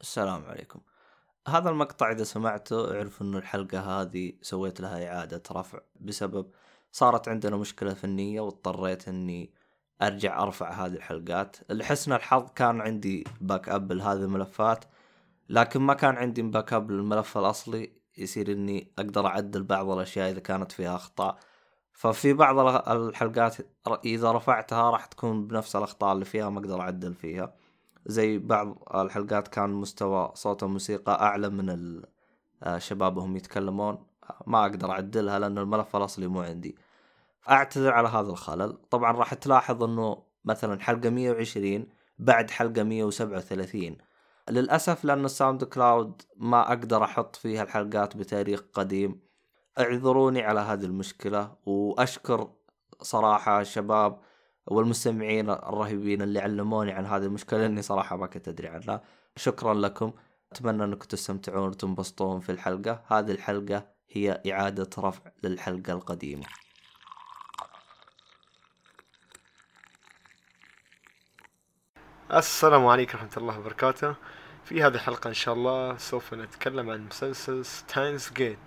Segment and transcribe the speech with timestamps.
[0.00, 0.80] السلام عليكم.
[1.48, 6.50] هذا المقطع إذا سمعته اعرف إنه الحلقة هذه سويت لها إعادة رفع بسبب
[6.92, 9.50] صارت عندنا مشكلة فنية واضطريت إني
[10.02, 11.56] أرجع أرفع هذه الحلقات.
[11.70, 14.84] لحسن الحظ كان عندي backup لهذه الملفات
[15.48, 17.92] لكن ما كان عندي backup للملف الأصلي.
[18.18, 21.38] يصير إني أقدر أعدل بعض الأشياء إذا كانت فيها أخطاء.
[21.92, 22.58] ففي بعض
[22.88, 23.56] الحلقات
[24.04, 27.54] إذا رفعتها راح تكون بنفس الأخطاء اللي فيها ما أقدر أعدل فيها.
[28.08, 32.02] زي بعض الحلقات كان مستوى صوت الموسيقى أعلى من
[32.66, 34.06] الشباب وهم يتكلمون.
[34.46, 36.76] ما أقدر أعدلها لأن الملف الأصلي مو عندي.
[37.50, 38.78] اعتذر على هذا الخلل.
[38.90, 41.86] طبعا راح تلاحظ إنه مثلا حلقة 120
[42.18, 43.96] بعد حلقة 137
[44.50, 49.20] للأسف لأن ال SoundCloud ما أقدر أحط فيها الحلقات بتاريخ قديم.
[49.78, 52.50] اعذروني على هذه المشكلة وأشكر
[53.02, 54.18] صراحة الشباب
[54.70, 59.00] والمستمعين الرهيبين اللي علموني عن هذه المشكلة لأني صراحة ما كنت أدري عنها.
[59.36, 60.12] شكرا لكم.
[60.52, 63.02] أتمنى أنكم تستمتعون وتنبسطون في الحلقة.
[63.06, 66.46] هذه الحلقة هي إعادة رفع للحلقة القديمة.
[72.34, 74.14] السلام عليكم ورحمة الله وبركاته.
[74.64, 78.58] في هذه الحلقة إن شاء الله سوف نتكلم عن مسلسل ستاينز جيت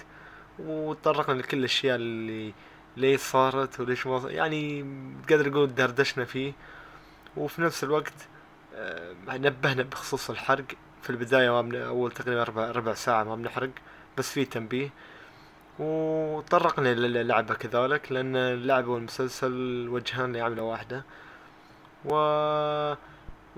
[0.59, 2.53] وتطرقنا لكل الأشياء اللي
[2.97, 4.85] ليش صارت وليش ما يعني
[5.29, 6.53] قادر أقول دردشنا فيه.
[7.37, 8.13] وفي نفس الوقت
[8.75, 10.65] آه، نبهنا بخصوص الحرق.
[11.01, 13.69] في البداية ما أول تقريبا ربع, ربع ساعة ما بنحرق
[14.17, 14.89] بس في تنبيه.
[15.79, 21.03] وطرقنا للعبة كذلك لأن اللعبة والمسلسل وجهان لعملة واحدة.
[22.05, 22.15] و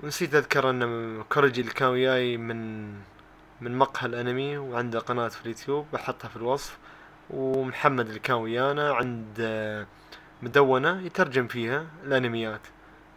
[0.02, 2.90] ونسيت أذكر أن كورجي اللي كان وياي من
[3.60, 6.78] من مقهى الأنمي وعنده قناة في اليوتيوب بحطها في الوصف.
[7.30, 9.86] ومحمد اللي كان ويانا عند
[10.42, 12.60] مدونة يترجم فيها الأنميات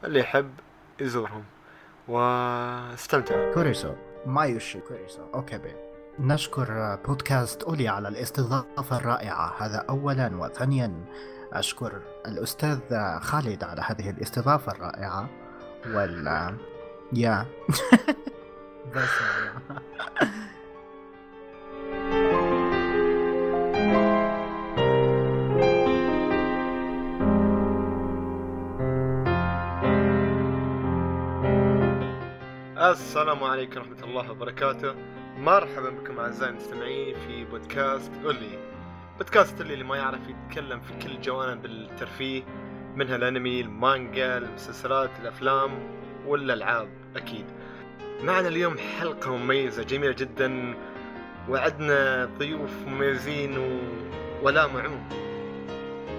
[0.03, 0.51] اللي يحب
[0.99, 1.43] يزورهم.
[2.07, 3.53] واستمتع.
[3.53, 3.93] كوريسو
[4.25, 5.71] ما يوشي كوريسو أوكي بي.
[6.19, 9.53] نشكر بودكاست أولي على الاستضافة الرائعة.
[9.59, 11.05] هذا أولا وثانيا
[11.53, 12.79] أشكر الأستاذ
[13.19, 15.29] خالد على هذه الاستضافة الرائعة.
[15.93, 16.57] ولا
[17.13, 17.45] يا.
[18.95, 19.09] بس
[32.97, 34.95] السلام عليكم ورحمة الله وبركاته.
[35.37, 38.59] مرحبا بكم أعزائي المستمعين في بودكاست قولي
[39.17, 42.43] بودكاست اللي, اللي ما يعرف يتكلم في كل جوانب الترفيه
[42.95, 45.79] منها الأنمي المانجا المسلسلات الأفلام
[46.25, 47.45] والالعاب أكيد.
[48.23, 50.75] معنا اليوم حلقة مميزة جميلة جدا
[51.49, 53.79] وعدنا ضيوف مميزين و...
[54.41, 55.09] ولا معون.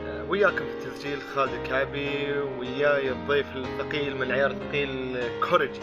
[0.07, 5.19] آه، وياكم في التسجيل خالد الكعبي وياي الضيف الثقيل من العيار الثقيل
[5.51, 5.81] كوريجي.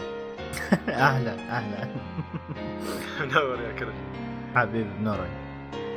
[0.88, 1.88] أهلا أهلا.
[3.20, 3.98] منور يا كوريجي
[4.54, 5.30] حبيب نورك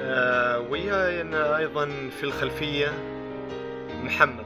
[0.02, 1.22] آه وياي
[1.58, 2.88] أيضا في الخلفية
[4.04, 4.46] محمد.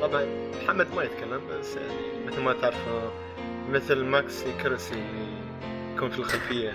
[0.00, 0.24] طبعا
[0.62, 3.10] محمد ما يتكلم بس يعني مثل ما تعرفوا
[3.70, 5.36] مثل ماكس كرسي اللي
[5.94, 6.72] يكون في الخلفية.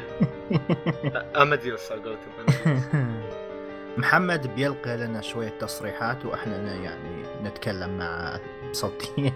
[1.41, 2.17] أماديوس على
[3.97, 8.39] محمد بيلقي لنا شوية تصريحات وإحنا يعني نتكلم مع
[8.71, 9.33] صوتيا.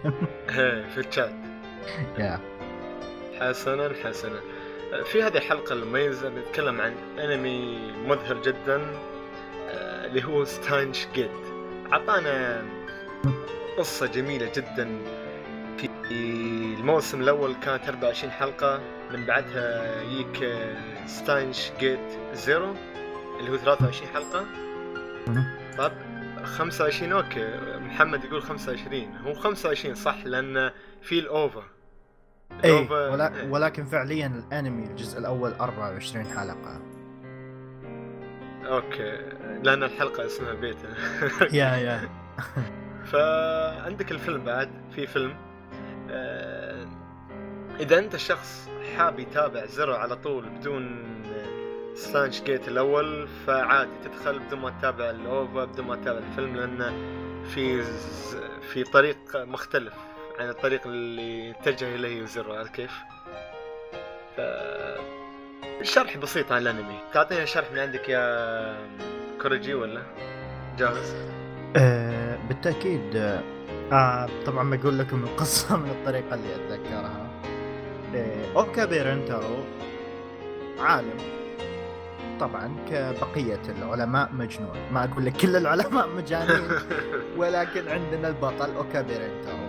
[0.50, 1.45] إيه في الشات.
[3.40, 4.40] حسنا حسنا.
[5.06, 8.76] في هذه الحلقة المميزة نتكلم عن أنمي مذهل جدا
[9.70, 11.32] آه، اللي هو ستانش جيت.
[11.92, 12.66] عطانا
[13.78, 15.00] قصة جميلة جدا.
[15.78, 18.82] في الموسم الأول كانت 24 حلقة
[19.12, 20.58] من بعدها يجيك
[21.06, 22.00] Steins;Gate
[22.34, 22.76] Zero
[23.40, 24.46] اللي هو 23 حلقة.
[25.78, 25.92] طب
[26.44, 27.58] 25 okay.
[27.80, 30.72] محمد يقول 25 هو 25 صح لأن
[31.02, 31.64] في الأوفا
[32.66, 33.32] اي ولا...
[33.50, 36.82] ولكن فعليا الأنمي الجزء الأول 24 حلقة.
[38.66, 39.18] Okay.
[39.64, 40.88] لأن الحلقة اسمها بيتا.
[41.60, 42.10] يا يا.
[43.12, 45.36] فعندك الفيلم بعد في فيلم.
[46.10, 46.86] آه
[47.80, 51.06] إذا أنت شخص حاب يتابع Zero على طول بدون
[51.96, 56.94] Steins;Gate الأول فعادي تدخل بدون ما تتابع ال OVA بدون ما تتابع الفيلم لأنه
[57.46, 57.84] في
[58.74, 59.94] في طريق مختلف.
[60.40, 62.92] عن الطريق اللي اتجه إليه Zero عارف كيف؟
[64.38, 64.42] ف
[65.82, 66.98] شرح بسيط عن الأنمي.
[67.14, 68.78] تعطينا شرح من عندك يا
[69.42, 70.02] كوريجي ولا؟
[70.78, 71.16] جاهز؟
[71.76, 73.16] آه بالتأكيد
[73.92, 77.28] آه طبعا بقول لكم القصة من الطريقة اللي أتذكرها.
[78.16, 79.64] آه أوكابي رنتارو
[80.80, 81.18] عالم.
[82.40, 84.78] طبعا كبقية العلماء مجنون.
[84.92, 86.68] ما أقول لك كل العلماء مجانين
[87.38, 89.65] ولكن عندنا البطل أوكابي رنتارو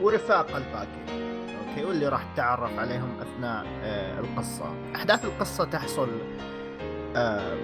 [0.00, 0.04] و...
[0.04, 1.20] ورفاق الباقي.
[1.68, 4.74] Okay واللي راح تتعرف عليهم أثناء آه القصة.
[4.96, 6.08] أحداث القصة تحصل
[7.16, 7.56] آه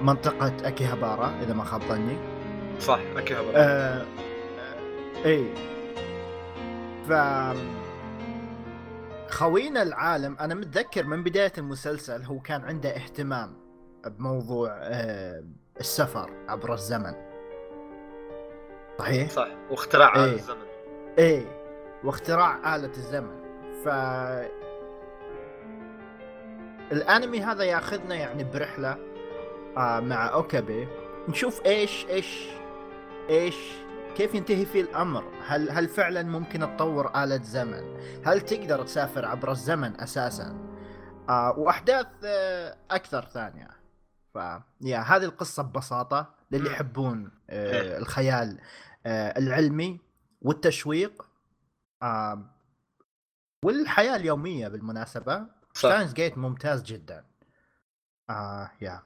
[0.00, 2.16] منطقة أكيهابارا إذا ما خاب ظني.
[2.80, 3.56] صح أكيهابارا.
[3.56, 4.04] آه
[4.60, 5.54] آه إي.
[7.08, 7.12] ف
[9.30, 13.52] خوينا العالم أنا متذكر من بداية المسلسل هو كان عنده اهتمام
[14.06, 14.70] بموضوع
[15.80, 17.14] السفر عبر الزمن.
[18.98, 20.32] صحيح؟ صح واختراع إيه.
[20.32, 20.65] الزمن.
[21.18, 21.46] إيه
[22.04, 23.36] واختراع آلة الزمن.
[23.84, 23.88] ف
[26.92, 28.98] الأنمي هذا ياخذنا يعني برحلة
[29.76, 30.88] آه مع أوكابي.
[31.28, 32.48] نشوف إيش إيش
[33.30, 33.56] إيش
[34.16, 39.50] كيف ينتهي فيه الأمر؟ هل هل فعلا ممكن تطور آلة زمن؟ هل تقدر تسافر عبر
[39.50, 40.56] الزمن أساسا؟
[41.28, 43.68] آه وأحداث آه أكثر ثانية.
[44.34, 44.38] ف
[44.80, 46.70] يا هذه القصة ببساطة للي.
[46.70, 47.98] يحبون آه إيه.
[47.98, 48.58] الخيال
[49.06, 50.05] آه العلمي.
[50.46, 51.26] والتشويق
[52.02, 52.50] آه
[53.64, 55.38] والحياة اليومية بالمناسبة
[55.74, 55.78] صح.
[55.78, 57.24] ستاينز جيت ممتاز جدا.
[58.30, 59.02] آه يا.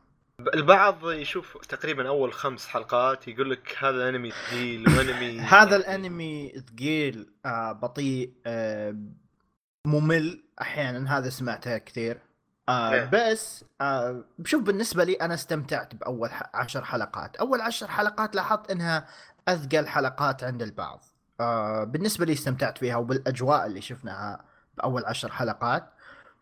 [0.55, 7.33] البعض يشوف تقريبا أول خمس حلقات يقول لك هذا انمي ثقيل وأنمي هذا الأنمي ثقيل
[7.47, 8.97] آه بطيء آه
[9.87, 10.45] ممل.
[10.61, 12.19] أحيانا هذا سمعته كثير.
[12.69, 13.11] آه إيه.
[13.13, 17.37] بس آه شوف بالنسبة لي أنا استمتعت بأول عشر حلقات.
[17.37, 19.09] أول عشر حلقات لاحظت إنها
[19.49, 21.05] أثقل حلقات عند البعض.
[21.41, 24.45] آه بالنسبة لي استمتعت فيها وبالأجواء اللي شفناها
[24.77, 25.91] بأول عشر حلقات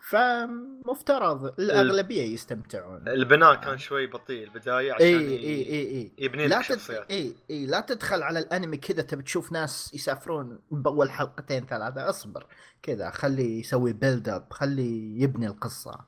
[0.00, 3.08] فمفترض الأغلبية يستمتعون.
[3.08, 5.90] البناء كان شوي بطيء البداية عشان إي إي إي.
[5.90, 7.04] اي يبني لا تد...
[7.10, 12.46] إي إي لا تدخل على الأنمي كذا تبي تشوف ناس يسافرون بأول حلقتين ثلاثة اصبر
[12.82, 16.04] كذا خليه يسوي build up خليه يبني القصة.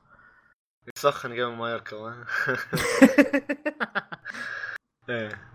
[0.97, 1.97] يسخن قبل ما يركض؟
[5.09, 5.51] إيه.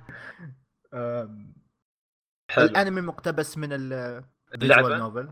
[2.56, 2.64] حلو.
[2.64, 5.28] الانمي مقتبس من اللعبة؟ نوفل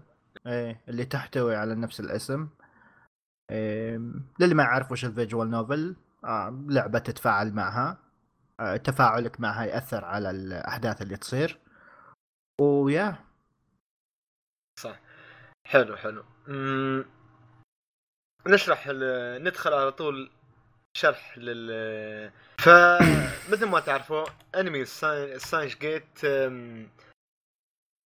[0.47, 2.49] إيه اللي تحتوي على نفس الاسم.
[3.50, 4.00] إيه
[4.41, 7.99] للي ما يعرف وش الفيجوال نوفل آه لعبة تتفاعل معها.
[8.61, 11.59] آه تفاعلك معها يأثر على الأحداث اللي تصير.
[12.61, 13.17] ويا.
[14.81, 15.00] صح.
[15.67, 16.25] حلو حلو.
[16.49, 17.05] مم.
[18.47, 20.31] نشرح ال- ندخل على طول
[20.97, 24.25] شرح لل فمثل ما تعرفوا
[24.55, 26.19] انمي Steins Gate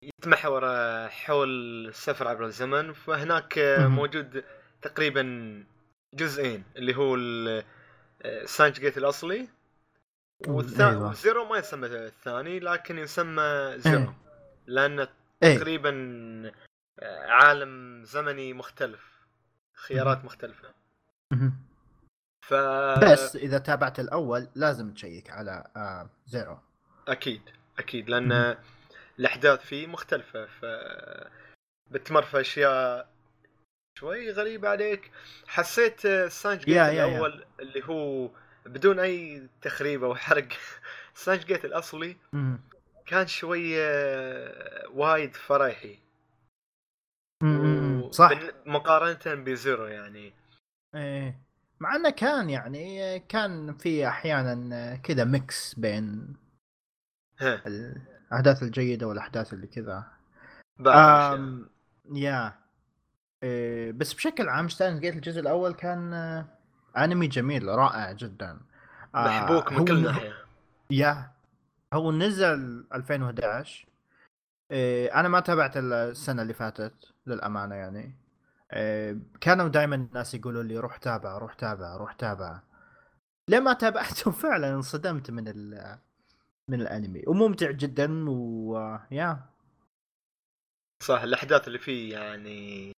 [0.02, 0.62] يتمحور
[1.08, 1.48] حول
[1.88, 3.58] السفر عبر الزمن فهناك.
[3.78, 4.44] موجود
[4.82, 5.64] تقريبا
[6.14, 7.16] جزئين اللي هو
[8.44, 9.48] Steins Gate الأصلي
[10.46, 11.12] والثاني أيوة.
[11.12, 14.14] Zero ما يسمى الثاني لكن يسمى زيرو إيه.
[14.66, 15.08] لأن
[15.42, 15.92] إيه تقريبا
[17.00, 19.26] آه، عالم زمني مختلف
[19.74, 20.68] خيارات مختلفة
[21.32, 21.54] مهم.
[22.46, 22.54] ف
[23.04, 26.58] بس إذا تابعت الأول لازم تشيك على آه Zero
[27.08, 27.42] أكيد
[27.78, 28.10] أكيد.
[28.10, 28.56] لأن
[29.18, 30.64] الأحداث فيه مختلفة ف
[31.90, 33.08] بتمر في أشياء
[33.98, 35.10] شوي غريبة عليك.
[35.46, 37.04] حسيت Steins Gate يا- يا.
[37.06, 38.30] الأول اللي هو
[38.66, 40.48] بدون أي تخريب أو حرق.
[41.14, 42.60] Steins Gate الأصلي مهم.
[43.06, 43.74] كان شوي
[44.88, 45.98] وايد فرحي.
[47.42, 48.02] مهم.
[48.02, 48.30] و- صح.
[48.66, 50.32] مقارنة ب Zero يعني.
[50.94, 51.38] إيه.
[51.80, 56.36] مع إنه كان يعني كان في أحيانا كذا mix بين
[58.28, 60.04] الأحداث الجيدة والأحداث اللي كذا.
[60.86, 61.68] آم
[62.14, 62.54] yeah
[63.42, 66.46] إيه بس بشكل عام Steins Gate الجزء الأول كان آه،
[66.96, 68.60] أنمي جميل رائع جدا.
[69.14, 70.32] آه، محبوك من هو- كل ناحية.
[70.90, 71.30] يا
[71.92, 73.86] هو نزل 2011
[74.70, 76.94] إيه أنا ما تابعت السنة اللي فاتت
[77.26, 78.14] للأمانة يعني.
[78.72, 82.60] إيه كانوا دائما الناس يقولوا لي روح تابع روح تابع روح تابع.
[83.50, 85.98] لما تابعته فعلا انصدمت من ال
[86.68, 89.40] من الانمي وممتع جدا ويا
[91.02, 92.92] صح الأحداث اللي فيه يعني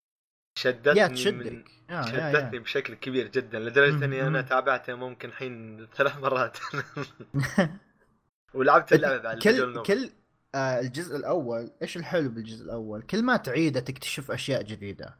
[0.58, 1.70] شدتني يا من تشدك.
[1.90, 4.42] يا يا شدتني يا بشكل كبير جدا لدرجة إني أنا.
[4.42, 6.58] تابعته ممكن الحين ثلاث مرات.
[8.54, 9.82] ولعبت اللعبة بعد كل.
[9.82, 10.10] كل
[10.54, 15.16] آه الجزء الأول إيش الحلو بالجزء الأول؟ كل ما تعيده تكتشف أشياء جديدة.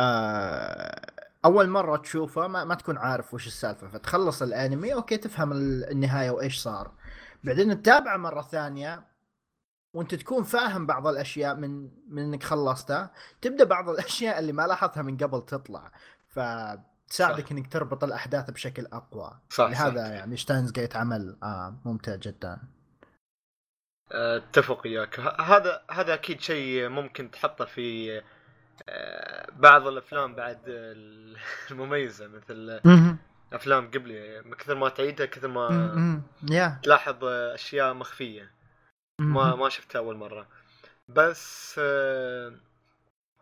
[0.00, 1.12] آه
[1.44, 6.30] أول مرة تشوفه ما, ما تكون عارف وش السالفة فتخلص الأنمي أوكي تفهم ال- النهاية
[6.30, 6.92] وإيش صار.
[7.44, 9.04] بعدين تتابعه مرة ثانية
[9.94, 15.02] وانت تكون فاهم بعض الأشياء من من إنك خلصتها تبدأ بعض الأشياء اللي ما لاحظتها
[15.02, 15.92] من قبل تطلع.
[16.28, 17.52] فتساعدك.
[17.52, 19.38] إنك تربط الأحداث بشكل أقوى.
[19.50, 22.58] صح لهذا صح يعني شتاينز جيت عمل آه ممتع جدا.
[24.12, 25.20] أتفق وياك.
[25.20, 28.18] هذا هذا أكيد شيء ممكن تحطه في
[28.88, 31.36] آه، بعض الأفلام بعد ال-
[31.70, 32.80] المميزة مثل
[33.52, 36.22] أفلام قبلي كثر ما تعيدها كثر ما
[36.82, 38.52] تلاحظ أشياء مخفية.
[39.20, 40.48] ما ما شفتها أول مرة.
[41.08, 42.54] بس آه،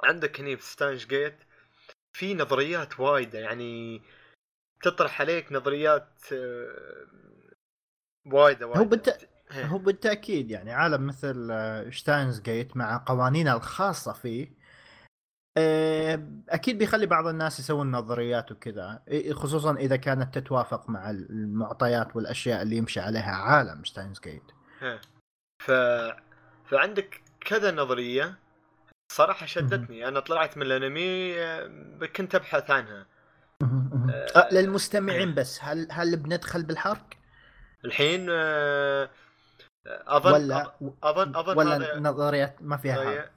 [0.03, 1.37] عندك هني في Steins Gate
[2.13, 3.39] في نظريات وايدة.
[3.39, 4.03] يعني
[4.83, 7.07] تطرح عليك نظريات آه،
[8.27, 8.81] وايدة وايدة.
[8.81, 9.29] هو بالت...
[9.53, 9.67] إيه.
[9.67, 14.56] هو بالتأكيد يعني عالم مثل آه، Steins Gate مع قوانينه الخاصة فيه آه،
[16.49, 22.77] أكيد بيخلي بعض الناس يسوون نظريات وكذا خصوصا إذا كانت تتوافق مع المعطيات والأشياء اللي
[22.77, 24.43] يمشي عليها عالم Steins Gate.
[25.63, 25.71] ف...
[26.67, 28.39] فعندك كذا نظرية
[29.13, 33.07] صراحة شدتني أنا طلعت من الأنمي آه، كنت أبحث عنها
[34.37, 37.07] أه للمستمعين بس هل هل بندخل بالحرق؟
[37.85, 39.11] الحين آه،
[39.87, 40.73] أظن ولا
[41.03, 43.31] أظن أظن ولا هذا نظريات ما فيها حرق؟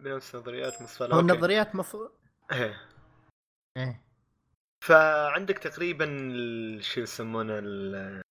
[0.00, 2.10] بنفس نظريات مصفى هو النظريات مفروض
[2.52, 2.80] إيه.
[3.76, 4.00] إيه.
[4.84, 8.22] فعندك تقريبا ال- شو يسمونه ال-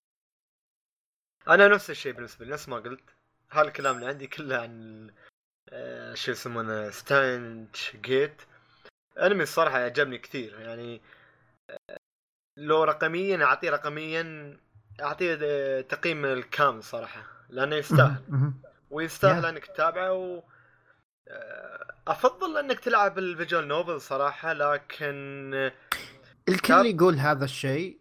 [1.47, 3.03] أنا نفس الشيء بالنسبة لي نفس ما قلت.
[3.51, 5.09] هالكلام اللي عندي كله عن
[5.69, 8.41] آه، شو يسمونه Steins Gate.
[9.17, 11.01] أنمي الصراحة عجبني كثير يعني
[11.69, 11.97] آه،
[12.57, 14.57] لو رقميا اعطيه رقميا
[15.01, 18.23] اعطيه آه، تقييم الكامل صراحة لأنه يستاهل.
[18.89, 19.45] ويستاهل.
[19.45, 20.43] إنك تتابعه و
[22.07, 25.71] أفضل أنك تلعب ال visual novel صراحة لكن
[26.49, 27.99] الكل يقول هذا الشيء.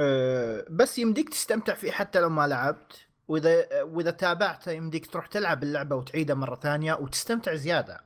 [0.00, 3.06] أه بس يمديك تستمتع فيه حتى لو ما لعبت.
[3.28, 8.00] وإذا وإذا تابعته يمديك تروح تلعب اللعبة وتعيدها مرة ثانية وتستمتع زيادة.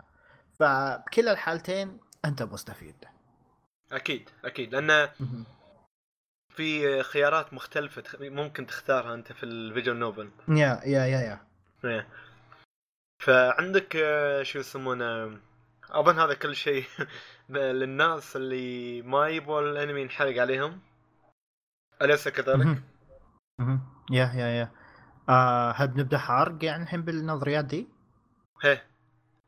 [0.60, 3.04] فبكل الحالتين أنت مستفيد.
[3.92, 4.74] أكيد أكيد.
[4.74, 5.08] لأن
[6.48, 10.30] في خيارات مختلفة ممكن تختارها أنت في الفيجوال نوفل.
[10.48, 11.40] يا يا يا يا.
[11.84, 12.08] إيه.
[13.20, 15.38] فعندك آه، شو يسمونه؟
[15.90, 16.84] أظن هذا كل شيء
[17.48, 20.80] للناس اللي ما يبغوا الأنمي ينحرق عليهم.
[22.02, 22.82] أليس كذلك؟
[24.10, 24.70] yeah yeah yeah.
[25.28, 27.88] آه هل بنبدا حرق يعني الحين بالنظريات دي؟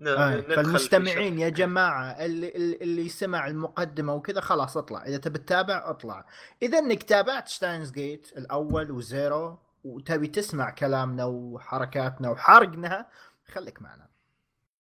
[0.07, 1.39] آه في فالمستمعين.
[1.39, 2.53] يا جماعة اللي
[2.83, 5.07] اللي سمع المقدمة وكذا خلاص اطلع.
[5.07, 6.27] إذا تبي تتابع اطلع.
[6.63, 13.07] إذا إنك تابعت Steins Gate الأول و Zero وتبي تسمع كلامنا وحركاتنا وحرقنا
[13.55, 14.09] خليك معنا.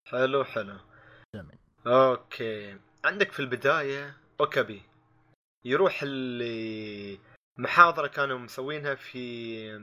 [0.09, 0.79] حلو حلو.
[1.37, 1.59] جميل.
[1.87, 2.79] okay.
[3.05, 4.83] عندك في البداية أوكابي.
[5.65, 7.19] يروح اللي
[7.59, 9.79] محاضرة كانوا مسوينها في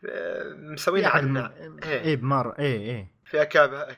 [0.00, 2.00] في- مسوينها عن إيه.
[2.00, 3.08] إيه بمره إيه إيه.
[3.24, 3.46] في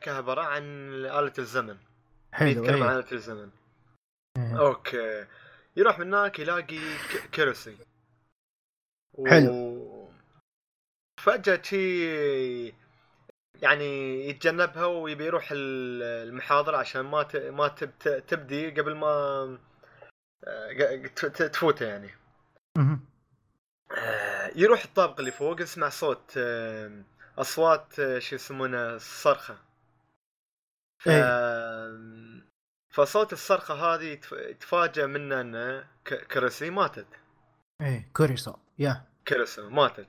[0.01, 0.63] كهبرة عن
[1.05, 1.79] آلة الزمن.
[2.33, 3.51] حلو يتكلم عن إيه آلة الزمن.
[4.37, 4.59] إيه.
[4.61, 5.27] okay.
[5.77, 6.79] يروح من هناك يلاقي
[7.33, 7.77] كوريسو.
[9.15, 9.29] و...
[9.29, 10.11] حلو.
[11.21, 12.75] فجأة شي
[13.63, 17.27] يعني يتجنبها ويبي يروح ال- المحاضرة عشان ما.
[17.51, 17.91] ما تب...
[18.27, 19.09] تبدي قبل ما
[20.45, 22.11] آه، تفوته يعني.
[23.99, 27.03] آه، يروح الطابق اللي فوق يسمع صوت آه،
[27.39, 29.57] أصوات شو يسمونه صرخه
[30.99, 31.09] ف...
[31.09, 32.45] إيه.
[32.91, 35.85] فصوت الصرخة هذه يتفاجأ منه إن
[36.31, 37.07] كرسي ماتت
[37.81, 40.09] إيه كوريسو يا كرسي ماتت.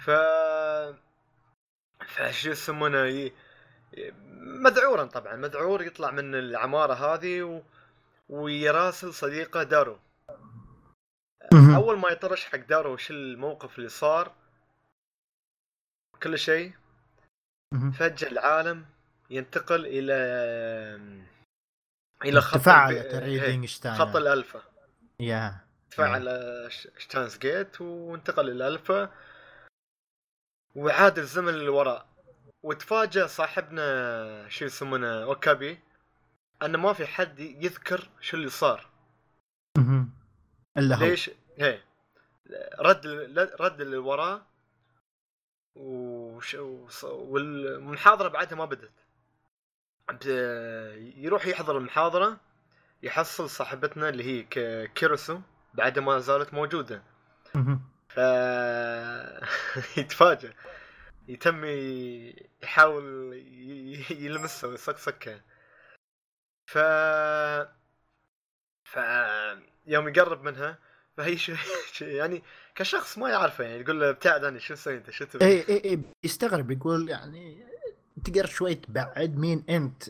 [0.00, 0.10] ف
[2.06, 3.32] فشو يسمونه ي...
[4.40, 7.62] مذعورا طبعا مذعور يطلع من العمارة هذه و...
[8.28, 9.98] ويراسل صديقه دارو.
[11.52, 14.34] أول ما يطرش حق دارو وش الموقف اللي صار
[16.22, 16.72] كل شيء.
[17.92, 18.86] فجأة العالم
[19.30, 20.14] ينتقل إلى
[22.24, 24.62] إلى خط تفاعلت ال Reading Steiner خط الألفا.
[25.20, 25.60] yeah.
[25.90, 26.26] تفاعل
[26.72, 29.12] ش- Steins Gate وانتقل للالفا
[30.76, 32.06] وعاد الزمن للوراء
[32.62, 35.78] وتفاجأ صاحبنا شو يسمونه أوكابي
[36.62, 38.86] أن ما في حد يذكر شو اللي صار.
[40.78, 41.80] إلا هو ليش؟ هي
[42.78, 43.06] رد
[43.60, 44.42] رد للوراء
[45.76, 46.54] وش...
[46.54, 48.92] وص- والمحاضرة بعدها ما بدت
[51.16, 52.40] يروح يحضر المحاضرة
[53.02, 54.42] يحصل صاحبتنا اللي هي
[54.88, 55.40] كيروسو
[55.74, 57.02] بعدها ما زالت موجودة
[57.54, 57.80] مهم.
[58.14, 58.18] ف
[60.00, 60.50] يتفاجئ
[61.28, 61.64] يتم
[62.62, 63.34] يحاول
[64.10, 65.40] يلمسها ويصقصقها
[66.66, 66.78] ف
[68.84, 68.98] ف
[69.86, 70.78] يوم يقرب منها
[71.16, 71.54] فهي شو
[72.00, 72.42] يعني
[72.74, 75.82] كشخص ما يعرفه يعني يقول له ابتعد عني شو تسوي أنت شو تبي؟ اي اي
[75.84, 77.66] اي يستغرب يقول يعني
[78.24, 80.02] تقدر شوي تبعد مين أنت؟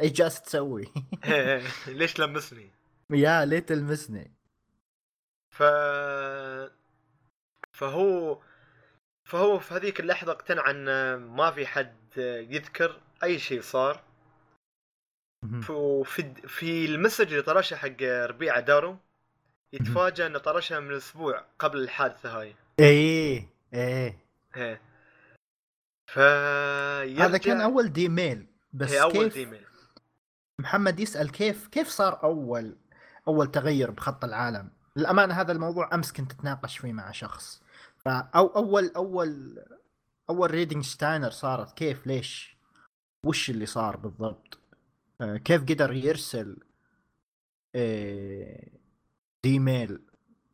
[0.00, 0.88] إيش جالس تسوي؟
[1.86, 2.70] ليش تلمسني؟
[3.10, 4.30] يا ليه تلمسني؟
[5.50, 5.62] ف
[7.74, 8.38] فهو
[9.24, 11.96] فهو في هذيك اللحظة اقتنع أن ما في حد
[12.50, 14.02] يذكر أي شيء صار.
[15.70, 18.96] وفي في المسج اللي طرشه حق ربيعة دارو
[19.72, 22.54] يتفاجأ أنه طرشها من أسبوع قبل الحادثة هاي.
[22.80, 24.18] إيه إيه.
[24.54, 24.78] هي.
[26.12, 29.66] ف هذا كان أول D-mail بس هي أول كيف D-mail.
[30.60, 32.76] محمد يسأل كيف كيف صار أول
[33.28, 37.63] أول تغير بخط العالم؟ للأمانة هذا الموضوع أمس كنت أتناقش فيه مع شخص.
[38.04, 39.58] فأو أول أول
[40.30, 42.58] أول Reading Steiner صارت كيف ليش؟
[43.26, 44.58] وش اللي صار بالضبط؟
[45.20, 46.56] آه، كيف قدر يرسل
[47.74, 48.70] آه،
[49.44, 50.02] D-mail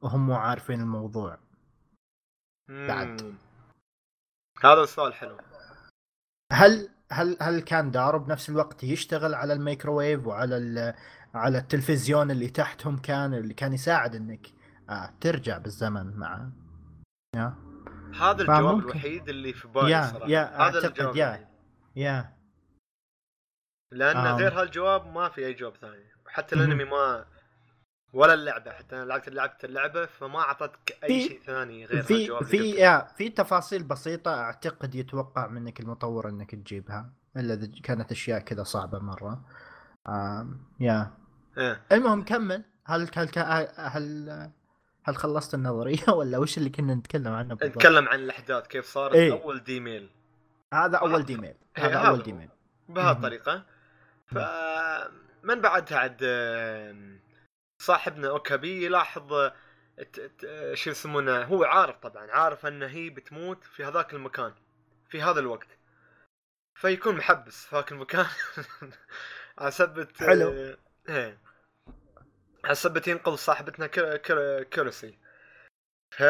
[0.01, 1.39] وهم مو عارفين الموضوع؟
[2.69, 3.23] بعد.
[3.23, 3.35] مم.
[4.65, 5.39] هذا السؤال حلو.
[6.53, 10.95] هل هل هل كان دارو بنفس الوقت يشتغل على الميكروويف وعلى
[11.35, 14.47] على التلفزيون اللي تحتهم كان اللي كان يساعد إنك
[14.91, 16.51] آه ترجع بالزمن مع
[17.37, 17.55] yeah
[18.21, 18.79] هذا الجواب.
[18.79, 21.27] الوحيد اللي في بالي يا- صراحة yeah هذا الجواب yeah.
[21.29, 21.47] الوحيد.
[21.97, 22.37] يا
[23.93, 24.37] لأن آم.
[24.37, 26.55] غير هالجواب ما في أي جواب ثاني حتى.
[26.55, 27.25] الأنمي ما
[28.13, 32.45] ولا اللعبة حتى أنا لعبت لعبت اللعبة فما أعطتك أي شيء ثاني غير في هالجواب
[32.45, 32.57] في.
[32.71, 38.63] يا في تفاصيل بسيطة أعتقد يتوقع منك المطور إنك تجيبها إلا إذا كانت أشياء كذا
[38.63, 39.45] صعبة مرة
[40.09, 41.15] آم يا
[41.59, 41.83] إيه.
[41.93, 43.29] المهم كمل هل هل
[43.77, 44.51] هل
[45.05, 49.15] هل خلصت النظرية ولا وش اللي كنا نتكلم عنه بالضبط؟ نتكلم عن الأحداث كيف صارت
[49.15, 49.33] إيه.
[49.33, 50.11] أول ديميل
[50.75, 50.99] هذا.
[50.99, 52.23] أول ديميل إيه، هذا أول.
[52.23, 52.49] ديميل
[52.89, 53.65] بهالطريقة
[54.27, 56.25] فمن بعدها عاد
[57.83, 59.51] صاحبنا أوكابي يلاحظ
[60.75, 64.55] شو يسمونه هو عارف طبعا عارف ان هي بتموت في هذاك المكان
[65.09, 65.79] في هذا الوقت
[66.75, 68.27] فيكون محبس في هذاك المكان
[69.59, 70.49] على سبت حلو.
[70.49, 70.77] آه،
[71.09, 71.39] إيه
[72.65, 74.17] على سبت ينقذ صاحبتنا كر...
[74.17, 74.63] كر...
[74.63, 75.19] كرسي
[76.11, 76.23] ف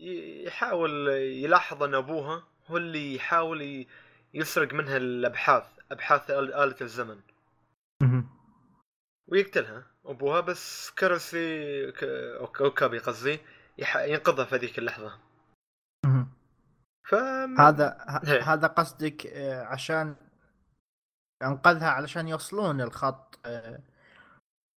[0.00, 3.86] يحاول يلاحظ أن أبوها هو اللي يحاول
[4.34, 7.20] يسرق منها الأبحاث أبحاث آل- آلة الزمن.
[9.28, 11.98] ويقتلها أبوها بس كرسي ك...
[12.40, 13.38] أوك- اوكابي قصدي
[13.78, 13.96] يح...
[13.96, 15.18] ينقذها في هذيك اللحظة.
[17.06, 17.14] ف
[17.58, 18.52] هذا إيه.
[18.52, 20.16] هذا قصدك آه، عشان
[21.42, 23.40] انقذها علشان يوصلون الخط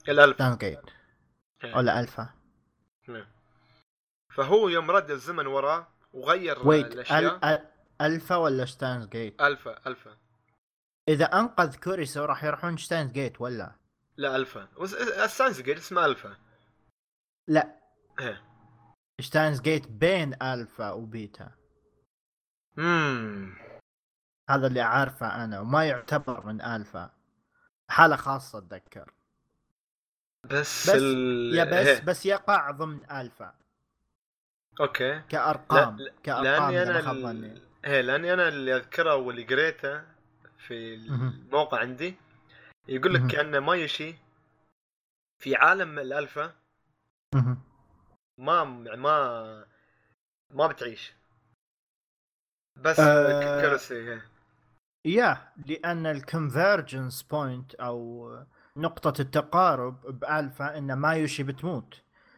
[0.08, 0.80] آه، الالف Steins Gate
[1.64, 1.76] إيه.
[1.76, 2.34] ولا ألفا.
[3.08, 3.26] نعم.
[4.34, 7.18] فهو يوم رد الزمن وراه وغير ويت الأشياء.
[7.20, 7.66] ال- ال-
[8.00, 10.16] ألفا ولا Steins Gate ألفا ألفا.
[11.08, 13.76] إذا أنقذ كوريسو راح يروحون Steins Gate ولا؟
[14.16, 14.68] لا ألفا.
[15.24, 16.36] ال Steins Gate اسمه ألفا.
[17.48, 17.80] لا.
[19.20, 21.50] Steins Gate بين ألفا وبيتا.
[22.78, 23.58] امم
[24.50, 27.10] هذا اللي عارفه أنا وما يعتبر من ألفا.
[27.90, 29.14] حالة خاصة أتذكر.
[30.46, 31.54] بس بس- ال...
[31.54, 32.00] يا بس إيه.
[32.04, 33.54] بس يقع ضمن ألفا
[34.80, 37.62] أوكي كأرقام لا- كأرقام لأني أنا ما ال...
[37.84, 40.02] إيه لأني أنا اللي أذكره واللي قريته
[40.58, 40.94] في.
[40.94, 42.14] الموقع عندي
[42.88, 43.26] يقول لك.
[43.30, 44.14] كأن مايوشي
[45.42, 46.54] في عالم الألفا.
[48.38, 49.66] ما ما
[50.50, 51.12] ما بتعيش
[52.76, 54.24] بس آه، كرسي إيه.
[55.04, 58.30] yeah لأن ال convergence point أو
[58.76, 61.94] نقطة التقارب بألفا إن مايوري بتموت.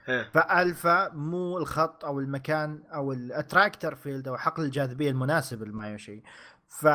[0.09, 0.31] إيه.
[0.35, 6.23] فألفا مو الخط أو المكان أو ال attractor field أو حقل الجاذبية المناسب لمايوري
[6.69, 6.87] ف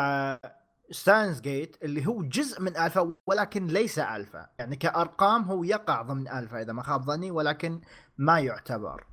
[0.91, 4.47] Steins Gate اللي هو جزء من ألفا ولكن ليس ألفا.
[4.59, 7.81] يعني كأرقام هو يقع ضمن ألفا إذا ما خاب ظني ولكن
[8.17, 9.05] ما يعتبر.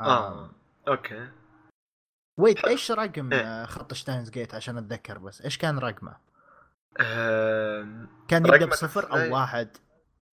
[0.00, 0.50] آه
[0.88, 1.28] okay.
[2.38, 3.62] ويت إيش رقم إيه.
[3.62, 6.16] آه، خط Steins;Gate عشان أتذكر بس؟ إيش كان رقمه؟
[7.00, 9.12] آم، كان يبدأ بصفر.
[9.12, 9.76] أو واحد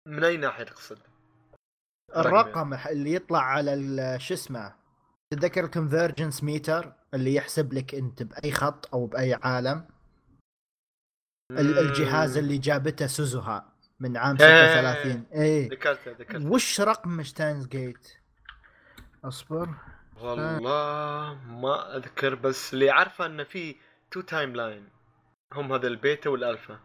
[0.06, 0.98] من أي ناحية تقصد؟
[2.16, 4.74] الرقم اللي يطلع على شو اسمه
[5.30, 9.88] تتذكر ال divergence meter اللي يحسب لك أنت بأي خط أو بأي عالم
[11.50, 12.36] ال- الجهاز.
[12.36, 14.80] اللي جابته سوزوها من عام إيه.
[14.82, 18.08] 36 إيه ذكرته ذكرته وش رقم Steins;Gate؟
[19.24, 19.74] أصبر
[20.20, 23.76] والله ما أذكر بس اللي عارفه إنه في
[24.10, 24.88] two timeline
[25.52, 26.78] هم هذا ال beta وال alpha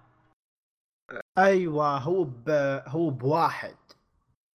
[1.38, 2.50] أيوه هو ب...
[2.88, 3.76] هو بواحد.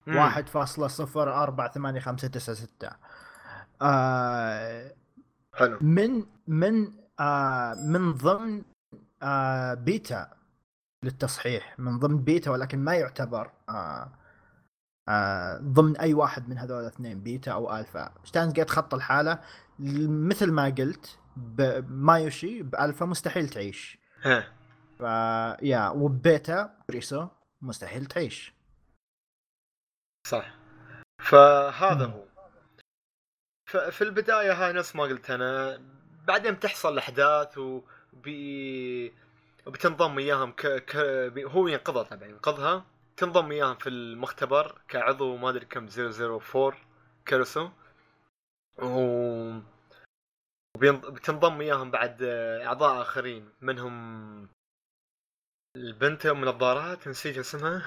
[0.07, 0.15] مم.
[0.15, 2.89] واحد فاصلة صفر أربعة ثمانية خمسة تسعة ستة.
[3.81, 4.95] آه
[5.53, 5.77] حلو.
[5.81, 8.63] من من آه من ضمن
[9.23, 10.29] آه بيتا
[11.03, 11.79] للتصحيح.
[11.79, 14.11] من ضمن بيتا ولكن ما يعتبر آه
[15.09, 19.39] آه ضمن أي واحد من هذول الاثنين بيتا أو alpha Steins;Gate خط الحالة.
[19.79, 23.98] مثل ما قلت بمايوشي بالفا مستحيل تعيش.
[24.23, 24.53] ها.
[24.99, 25.01] ف
[25.63, 27.27] yeah و beta كريسو
[27.61, 28.53] مستحيل تعيش.
[30.27, 30.55] صح.
[31.21, 32.05] فهذا.
[32.05, 32.25] هو.
[33.69, 35.81] ففي البداية هاي نفس ما قلت أنا.
[36.27, 39.13] بعدين تحصل الاحداث وبي
[39.65, 40.67] وبتنضم وياهم ك...
[40.67, 40.95] ك...
[41.37, 42.85] هو ينقذها طبعا ينقذها
[43.17, 46.73] تنضم وياهم في المختبر كعضو ما أدري كم 004
[47.25, 47.69] كريسو
[48.81, 49.59] و
[50.77, 54.49] وبتنضم وياهم بعد آه، أعضاء آخرين منهم
[55.75, 57.81] البنت أم نظارات نسيت اسمها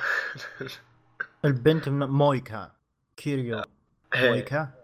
[1.44, 2.72] البنت من مويكا
[3.16, 3.64] كيريو
[4.14, 4.30] هي.
[4.30, 4.74] مويكا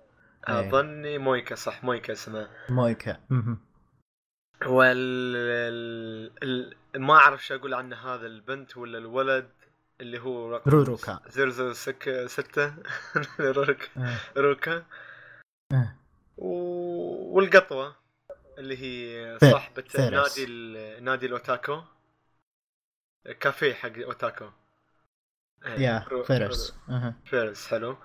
[0.49, 0.69] إيه.
[0.69, 3.21] أظني مويكا صح مويكا اسمها مويكا.
[4.67, 6.33] وال ال...
[6.95, 7.03] ال...
[7.03, 9.51] ما أعرف شو أقول عنه هذا البنت ولا الولد
[10.01, 11.21] اللي هو رقم روروكا.
[11.29, 12.75] 006
[13.41, 14.19] روروكا آه.
[14.37, 14.85] روكا
[15.73, 15.97] آه.
[16.03, 16.08] و...
[16.39, 17.97] والقطوة
[18.59, 20.13] اللي هي صاحبة فيرس.
[20.13, 21.05] نادي ال...
[21.05, 21.83] نادي الأوتاكو
[23.41, 24.51] كافيه حق أوتاكو
[25.65, 26.75] إيه، yeah فيرس.
[27.25, 27.97] فيرس حلو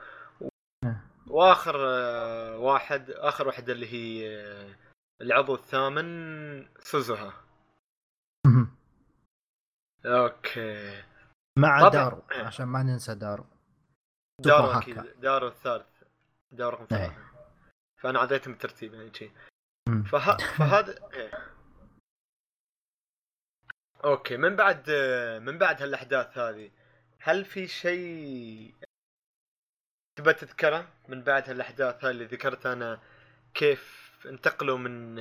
[0.86, 1.02] آه.
[1.28, 4.76] وآخر آه، واحد آخر واحدة اللي هي آه،
[5.22, 7.34] العضو الثامن سوزوها.
[10.06, 11.04] أوكي
[11.60, 11.90] مع.
[11.90, 12.44] دارو إيه.
[12.44, 13.46] عشان ما ننسى دارو
[14.40, 14.82] دارو.
[15.18, 16.04] دارو الثالث
[16.52, 17.08] دارو رقم إيه.
[17.08, 17.33] ثلاثة
[18.04, 19.32] فأنا عديتهم بالترتيب يعني شي.
[20.06, 20.38] فه...
[20.58, 21.32] فهذا إيه.
[24.06, 24.92] أوكي من بعد
[25.42, 26.72] من بعد هالأحداث هذه
[27.20, 28.74] هل في شيء
[30.16, 33.00] تبى تذكره من بعد هالأحداث هذه اللي ذكرت أنا
[33.54, 35.20] كيف انتقلوا من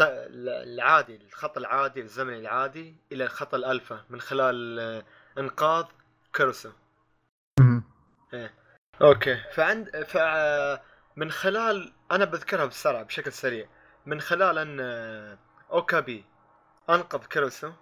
[0.00, 4.78] العادي الخط العادي الزمني العادي إلى الخط الألفا من خلال
[5.38, 5.84] إنقاذ
[6.32, 6.72] كيروسو
[7.60, 7.84] مهم.
[9.02, 10.16] أوكي فعند ف
[11.18, 13.68] من خلال أنا بذكرها بسرعة بشكل سريع.
[14.06, 14.80] من خلال أن
[15.70, 16.24] أوكابي
[16.90, 17.72] أنقذ كيروسو.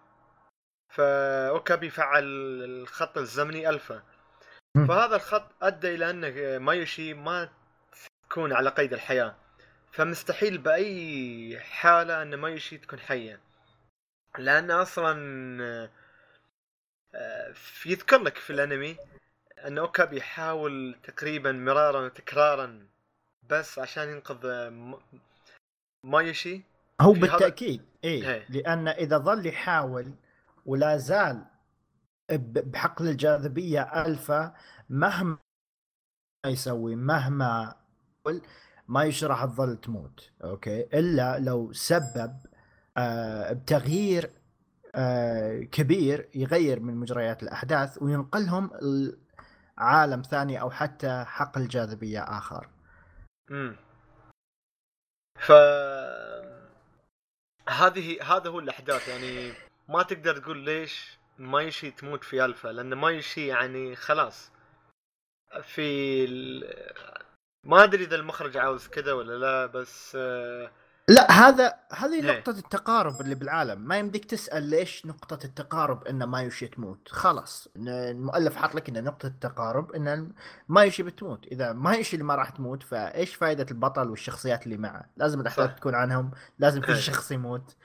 [0.89, 2.25] فاوكابي فعل
[2.65, 4.03] الخط الزمني ألفا.
[4.89, 7.49] فهذا الخط أدى إلى أن مايوشي ما
[8.29, 9.37] تكون على قيد الحياة.
[9.93, 13.41] فمستحيل بأي حالة أن مايوشي تكون حية.
[14.39, 15.13] لأن أصلا
[17.15, 17.55] آه،
[17.87, 18.97] يذكر لك في الأنمي
[19.65, 22.96] أن أوكابي يحاول تقريبا مرارا وتكرارا
[23.51, 24.99] بس عشان ينقذ م-
[26.05, 26.63] مايوشي
[27.01, 28.47] هو بالتأكيد اي إيه.
[28.49, 30.13] لأن إذا ظل يحاول
[30.67, 31.45] ولا زال
[32.31, 34.55] بحقل الجاذبية ألفا
[34.91, 35.39] مهما
[36.47, 37.75] يسوي مهما
[38.89, 42.37] ما يشرح تظل تموت أوكي إلا لو سبب
[42.97, 44.31] آه بتغيير
[44.95, 48.71] آه كبير يغير من مجريات الأحداث وينقلهم
[49.79, 52.69] لعالم ثاني أو حتى حقل جاذبية آخر
[55.39, 55.53] ف
[57.69, 59.09] هذه هذا هو الأحداث.
[59.09, 59.53] يعني
[59.89, 64.51] ما تقدر تقول ليش مايوشي تموت في الفا لأن مايوشي يعني خلاص
[65.63, 66.65] في ال...
[67.65, 70.71] ما أدري إذا المخرج عاوز كذا ولا لا بس آه،
[71.09, 72.39] لا هذا هذه إيه.
[72.39, 73.81] نقطة التقارب اللي بالعالم.
[73.81, 79.27] ما يمديك تسأل ليش نقطة التقارب إن مايوشي تموت؟ خلاص المؤلف حاط لك إن نقطة
[79.27, 80.33] التقارب إن
[80.69, 81.47] مايوشي بتموت.
[81.47, 85.75] إذا مايوشي اللي ما راح تموت فإيش فائدة البطل والشخصيات اللي معه؟ لازم الأحداث.
[85.75, 87.01] تكون عنهم لازم كل إيه.
[87.01, 87.77] شخص يموت.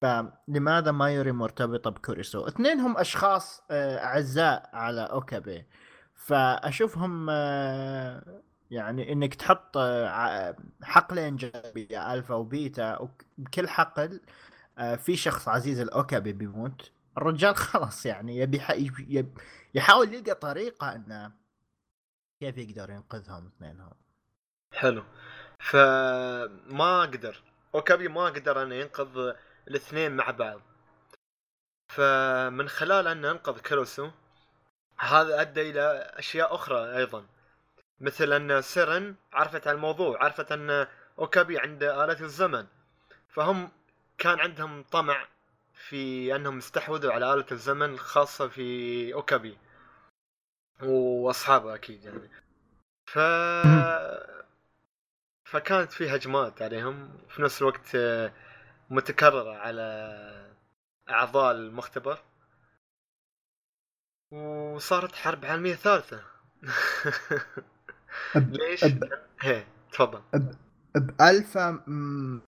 [0.00, 5.66] فلماذا مايوري مرتبطة بكوريسو؟ اثنينهم أشخاص آه، أعزاء على أوكابي.
[6.14, 14.20] فأشوفهم آه، يعني إنك تحط آه، حقلين جانبية alpha و beta وك- بكل حقل
[14.78, 18.60] آه، في شخص عزيز الاوكابي بيموت الرجال خلاص يعني يبي
[19.74, 21.32] يحاول يلقى طريقة إنه
[22.40, 23.92] كيف يقدر ينقذهم اثنينهم.
[24.74, 25.04] حلو.
[25.60, 27.42] فما قدر
[27.74, 29.34] اوكابي ما قدر انه ينقذ
[29.68, 30.60] الاثنين مع بعض.
[31.88, 34.10] فمن خلال انه أنقذ كيروسو
[34.98, 37.26] هذا أدى إلى أشياء أخرى أيضا.
[38.00, 40.86] مثل ان سيرن عرفت عن الموضوع عرفت أن
[41.18, 42.66] أوكابي عنده آلة الزمن
[43.28, 43.70] فهم
[44.18, 45.28] كان عندهم طمع
[45.74, 49.58] في أنهم استحوذوا على آلة الزمن الخاصة في أوكابي
[50.82, 52.30] وأصحابه أكيد يعني.
[53.06, 53.18] ف
[55.44, 57.96] فكانت في هجمات عليهم في نفس الوقت
[58.90, 60.56] متكررة على
[61.10, 62.18] أعضاء المختبر.
[64.30, 66.22] وصارت حرب عالمية ثالثة.
[68.36, 69.08] أب- ليش؟ أب-
[69.40, 70.22] هي تفضل
[70.96, 72.40] بالفا م-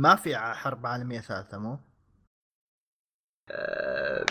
[0.00, 1.78] ما في حرب عالمية ثالثة مو؟
[3.50, 4.26] آه،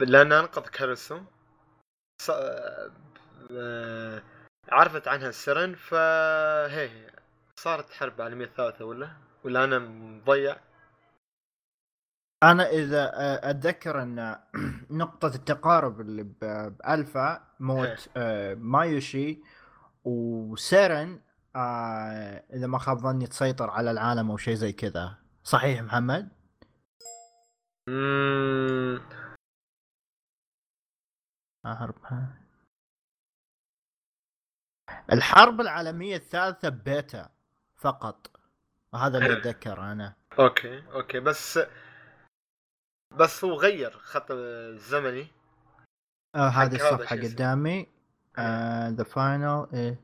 [0.00, 1.20] لأن أنقذ كارسو
[2.22, 2.30] ص-
[3.50, 4.22] آه،
[4.68, 7.10] عرفت عنها السرن فهي
[7.60, 9.10] صارت حرب عالمية ثالثة ولا؟
[9.44, 10.56] ولا أنا مضيع؟
[12.42, 13.10] أنا إذا
[13.50, 14.38] أتذكر أن
[14.90, 19.42] نقطة التقارب اللي بألفا موت آه، مايوشي
[20.04, 21.20] وسيرن
[22.54, 25.18] إذا ما خاب ظني تسيطر على العالم أو شيء زي كذا.
[25.44, 26.28] صحيح محمد؟
[31.64, 31.94] حرب
[35.12, 37.30] الحرب العالمية الثالثة بيتا
[37.76, 38.30] فقط.
[38.92, 40.16] وهذا اللي اتذكره أنا.
[40.38, 41.20] أوكي أوكي.
[41.20, 41.58] بس
[43.16, 45.26] بس هو غير خط الزمني.
[46.34, 47.86] آه هذه اسمه؟ قدامي.
[48.88, 50.00] the final إيه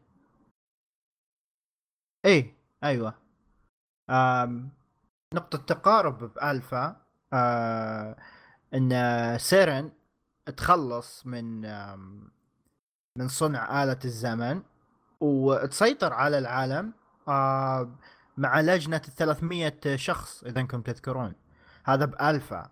[2.25, 3.15] إيه أيوه.
[4.11, 4.71] آم
[5.35, 6.97] نقطة تقارب بألفا
[7.33, 8.17] آه
[8.75, 9.93] إن سيرن
[10.57, 11.61] تخلص من
[13.19, 14.63] من صنع آلة الزمن
[15.21, 16.93] وتسيطر على العالم
[17.29, 17.99] آه
[18.37, 21.35] مع لجنة 300 شخص إذا انكم تذكرون.
[21.85, 22.71] هذا بألفا.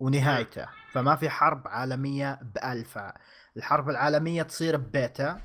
[0.00, 0.66] ونهايته.
[0.92, 3.14] فما في حرب عالمية بألفا
[3.56, 5.40] الحرب العالمية تصير ببيتا.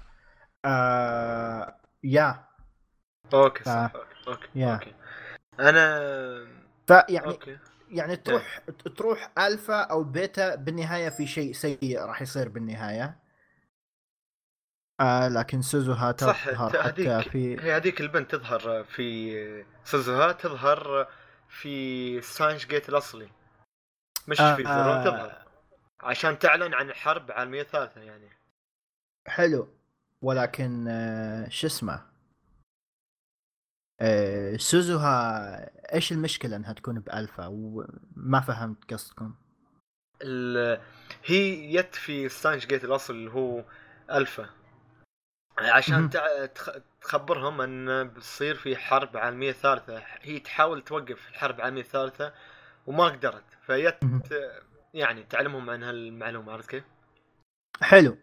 [0.65, 2.45] آه yeah.
[3.33, 3.91] أوكي ف- صح.
[3.95, 4.73] أوكي أوكي, yeah.
[4.73, 4.93] أوكي.
[5.59, 5.99] أنا
[6.87, 7.57] فيعني أوكي.
[7.89, 8.59] يعني تروح
[8.97, 13.19] تروح الفا أو بيتا بالنهاية في شيء سيء راح يصير بالنهاية.
[14.99, 21.07] آه لكن سوزوها صح تظهر حتى في هي هذيك البنت تظهر في سوزوها تظهر
[21.47, 23.29] في Steins;Gate الأصلي.
[24.27, 25.03] مش آه، في آه.
[25.03, 25.43] تظهر.
[26.01, 28.29] عشان تعلن عن الحرب عالمية ثالثة يعني.
[29.27, 29.67] حلو.
[30.21, 32.05] ولكن آه شو اسمه؟
[34.01, 39.35] آه سوزوها إيش المشكلة إنها تكون بألفا؟ وما فهمت قصدكم.
[40.21, 40.81] ال...
[41.25, 43.63] هي يت في ستانش جيت الأصل اللي هو
[44.11, 44.49] ألفا.
[45.57, 46.09] عشان مهم.
[46.09, 46.45] تع...
[46.45, 46.69] تخ...
[47.01, 52.33] تخبرهم إن بتصير في حرب عالمية ثالثة هي تحاول توقف الحرب العالميه الثالثه
[52.87, 53.52] وما قدرت.
[53.65, 53.95] فيت.
[54.93, 56.83] يعني تعلمهم عن هالمعلومة عرفت كيف؟
[57.81, 58.17] حلو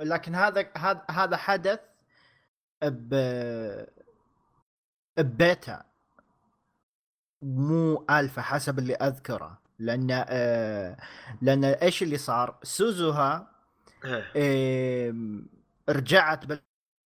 [0.00, 1.80] لكن هذا هذا هذا حدث
[2.82, 3.14] ب
[5.16, 5.84] ببيتا
[7.42, 10.96] مو الفا حسب اللي أذكره لأن آه
[11.42, 13.50] لأن إيش اللي صار سوزوها
[14.36, 15.14] إيه.
[15.88, 16.44] رجعت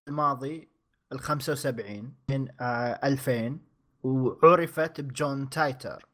[0.08, 0.68] بالماضي
[1.12, 3.58] ال 75 من آه 2000
[4.02, 6.06] وعرفت بجون تايتر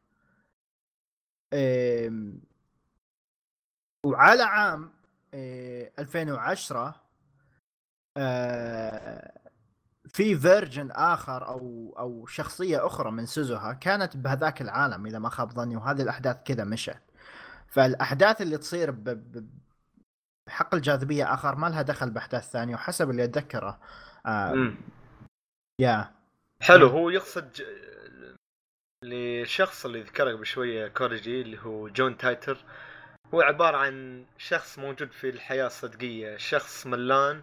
[4.05, 4.91] وعلى عام
[5.33, 6.95] آه 2010
[8.17, 9.39] آه
[10.07, 15.51] في version آخر أو أو شخصية أخرى من سوزوها كانت بهذاك العالم إذا ما خاب
[15.51, 17.01] ظني وهذه الأحداث كذا مشت
[17.67, 18.91] فالأحداث اللي تصير
[20.47, 23.79] بحقل الجاذبية آخر ما لها دخل بأحداث ثانية وحسب اللي أتذكره
[24.25, 24.73] آه.
[25.79, 26.11] يا
[26.61, 27.61] حلو هو يقصد.
[29.03, 32.57] للشخص اللي ذكره قبل شوية كوريجي اللي هو جون تايتر.
[33.33, 37.41] هو عبارة عن شخص موجود في الحياة الصدقية شخص ملان.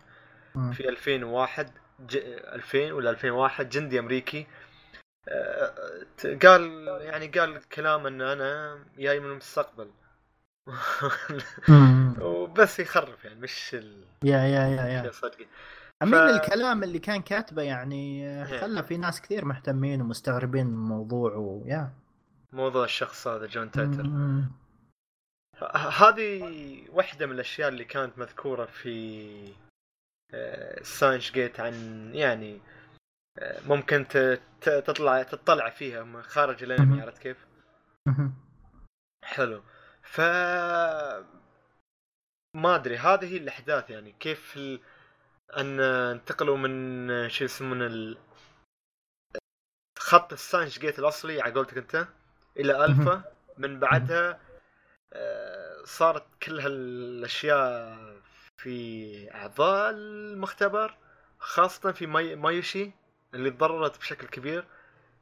[0.72, 1.70] في 2001
[2.00, 2.16] ج...
[2.16, 4.46] 2000 ولا 2001 جندي أمريكي.
[5.28, 5.74] آه،
[6.42, 9.90] قال يعني قال كلام إن أنا جاي من المستقبل.
[12.20, 14.04] وبس يخرف يعني مش ال...
[14.24, 15.10] يا يا يا يا.
[15.10, 15.46] صدقي
[16.02, 18.60] امين ف- الكلام اللي كان كاتبه يعني آه، إيه.
[18.60, 21.92] خلى في ناس كثير مهتمين ومستغربين من الموضوع ويا
[22.52, 24.02] موضوع الشخص هذا جون تايتر.
[25.58, 26.42] ه- هذه
[26.92, 29.54] واحدة من الأشياء اللي كانت مذكورة في
[30.82, 31.74] Steins Gate عن
[32.14, 32.60] يعني
[33.38, 34.06] آه، ممكن
[34.60, 37.00] تطلع تطلع فيها من خارج الأنمي.
[37.02, 37.46] عرفت كيف؟
[39.24, 39.62] حلو
[40.02, 40.20] ف
[42.56, 44.80] ما أدري هذه هي الأحداث يعني كيف ال...
[45.56, 48.18] أن انتقلوا من شو يسمونه ال...
[49.98, 52.06] خط ال Steins Gate الأصلي على قولتك أنت
[52.56, 53.22] إلى ألفا.
[53.58, 54.40] من بعدها
[55.12, 57.98] آه، صارت كل هالأشياء
[58.56, 60.96] في أعضاء المختبر
[61.38, 62.36] خاصة في ماي...
[62.36, 62.90] مايوري
[63.34, 64.64] اللي تضررت بشكل كبير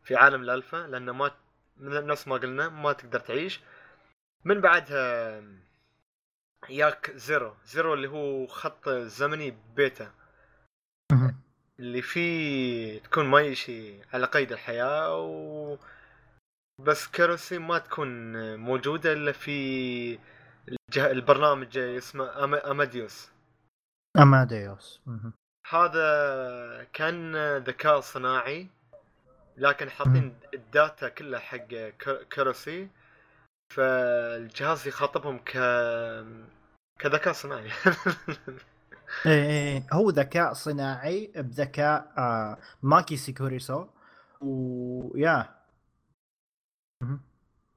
[0.04, 1.30] في عالم الألفا لأنه ما
[1.76, 3.60] من نفس ما قلنا ما تقدر تعيش.
[4.44, 5.42] من بعدها
[6.68, 10.12] ياك Zero Zero اللي هو خط زمني بيتا.
[11.80, 15.76] اللي فيه تكون مايوري على قيد الحياة و
[16.80, 18.10] بس كوريسو ما تكون
[18.56, 20.18] موجودة إلا في
[20.68, 21.10] الجه...
[21.10, 22.54] البرنامج اسمه أم...
[22.54, 23.30] أماديوس.
[24.18, 25.00] أماديوس.
[25.06, 25.32] مهم.
[25.70, 28.66] هذا كان ذكاء صناعي
[29.56, 31.68] لكن حاطين ال data كلها حق
[32.30, 32.88] كوريسو
[33.74, 35.52] فالجهاز يخاطبهم ك
[36.98, 37.70] كذكاء صناعي.
[39.26, 43.86] إيه إيه، هو ذكاء صناعي بذكاء آه ماكيسي كوريسو.
[44.40, 45.58] ويا.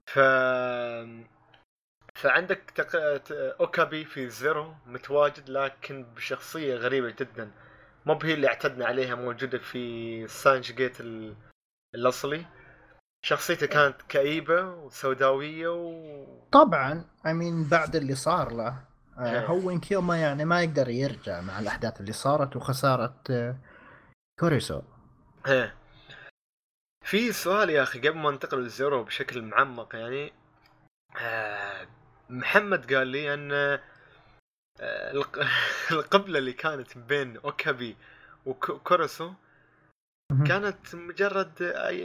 [0.08, 0.20] ف
[2.15, 2.89] فعندك تق...
[3.32, 7.52] أوكابي في Zero متواجد لكن بشخصية غريبة جدا.
[8.06, 11.36] مو بهي اللي اعتدنا عليها موجودة في Steins Gate ال...
[11.96, 12.46] الأصلي.
[13.26, 18.90] شخصيته كانت كئيبة وسوداوية و طبعا امين بعد اللي صار له.
[19.21, 19.45] آه إيه.
[19.45, 23.55] هو كيوما يعني ما يقدر يرجع مع الأحداث اللي صارت وخسارة آه
[24.39, 24.81] كوريسو
[25.47, 25.75] إيه.
[27.05, 30.34] في سؤال يا أخي قبل ما ننتقل لل Zero بشكل معمق يعني
[31.21, 31.88] آه،
[32.29, 33.79] محمد قال لي أن
[34.81, 35.47] الق-
[35.91, 37.95] القبلة اللي كانت بين أوكابي
[38.45, 39.34] وكورسو
[40.47, 41.62] كانت مجرد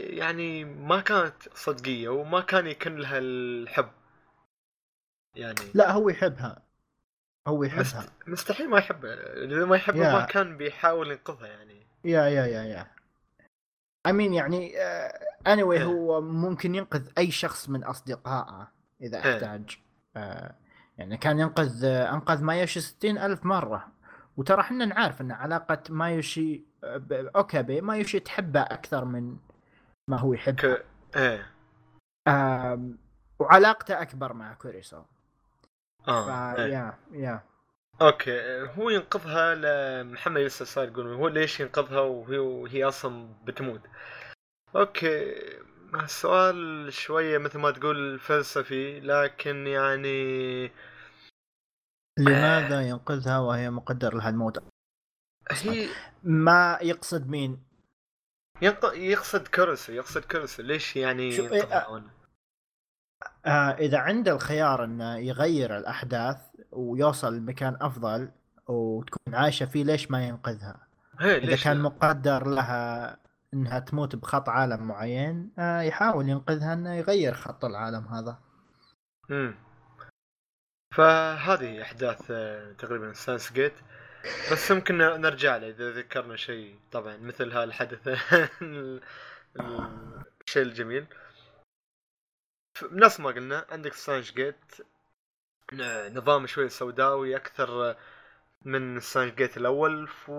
[0.09, 3.89] يعني ما كانت صدقية وما كان يكن لها الحب.
[5.35, 6.66] يعني لا هو يحبها.
[7.47, 7.81] هو يحبها.
[7.81, 8.11] مست...
[8.27, 10.13] مستحيل ما يحبها إذا ما يحبها يا.
[10.13, 11.87] ما كان بيحاول ينقذها يعني.
[12.03, 12.87] يا يا يا يا.
[14.07, 15.83] I mean يعني آه anyway إيه.
[15.83, 19.35] هو ممكن ينقذ أي شخص من أصدقائه إذا إيه.
[19.35, 19.79] احتاج.
[20.15, 20.55] آه
[20.97, 23.87] يعني كان ينقذ آه أنقذ مايوري ستين ألف مرة.
[24.37, 26.65] وترى إحنا نعرف إن علاقة مايوري
[27.35, 29.37] اوكابي مايوري تحبه أكثر من
[30.09, 30.85] ما هو يحبها ك...
[31.15, 31.53] إيه.
[33.39, 35.03] وعلاقته أكبر مع كوريسو.
[36.07, 36.55] آه إيه.
[36.55, 37.43] فيا يا.
[38.01, 43.81] okay هو ينقذها لمحمد لسه صار يقول هو ليش ينقذها وهي وهي أصلا بتموت.
[44.75, 45.33] أوكي
[45.93, 50.71] السؤال شوية مثل ما تقول فلسفي لكن يعني
[52.19, 54.63] لماذا ينقذها وهي مقدر لها الموت؟
[55.51, 55.89] هي
[56.23, 57.63] ما يقصد مين؟
[58.61, 58.85] ينق...
[58.93, 62.09] يقصد كرسي يقصد كرسي ليش يعني شو- ينقذها إيه، هنا؟
[63.23, 63.36] آه
[63.79, 66.37] إذا عنده الخيار إنه يغير الأحداث
[66.71, 68.31] ويوصل لمكان أفضل
[68.67, 70.87] وتكون عايشة فيه ليش ما ينقذها؟
[71.19, 73.17] هي إذا كان؟ مقدر لها
[73.53, 78.39] إنها تموت بخط عالم معين آه يحاول ينقذها إنه يغير خط العالم هذا.
[79.31, 79.55] امم
[80.95, 83.73] فهذه أحداث آه، تقريبا سانس جيت
[84.51, 88.07] بس يمكن نرجع له إذا ذكرنا شيء طبعا مثل هالحدث
[88.61, 89.01] ال-
[89.59, 91.05] ال- الشيء الجميل
[92.83, 94.75] نفس ما قلنا عندك سانش جيت
[96.13, 97.95] نظام شوي سوداوي أكثر
[98.65, 100.29] من Steins Gate الأول ف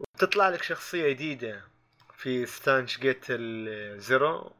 [0.00, 1.62] وتطلع لك شخصية جديدة
[2.14, 4.52] في Steins Gate ال Zero.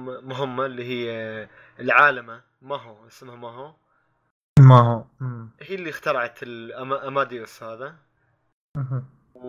[0.00, 1.48] م- مهمة اللي هي
[1.80, 3.74] العالمة ما هو اسمها ما هو
[4.60, 5.04] ما هو
[5.60, 7.96] هي اللي اخترعت الاماديوس هذا.
[9.34, 9.48] و...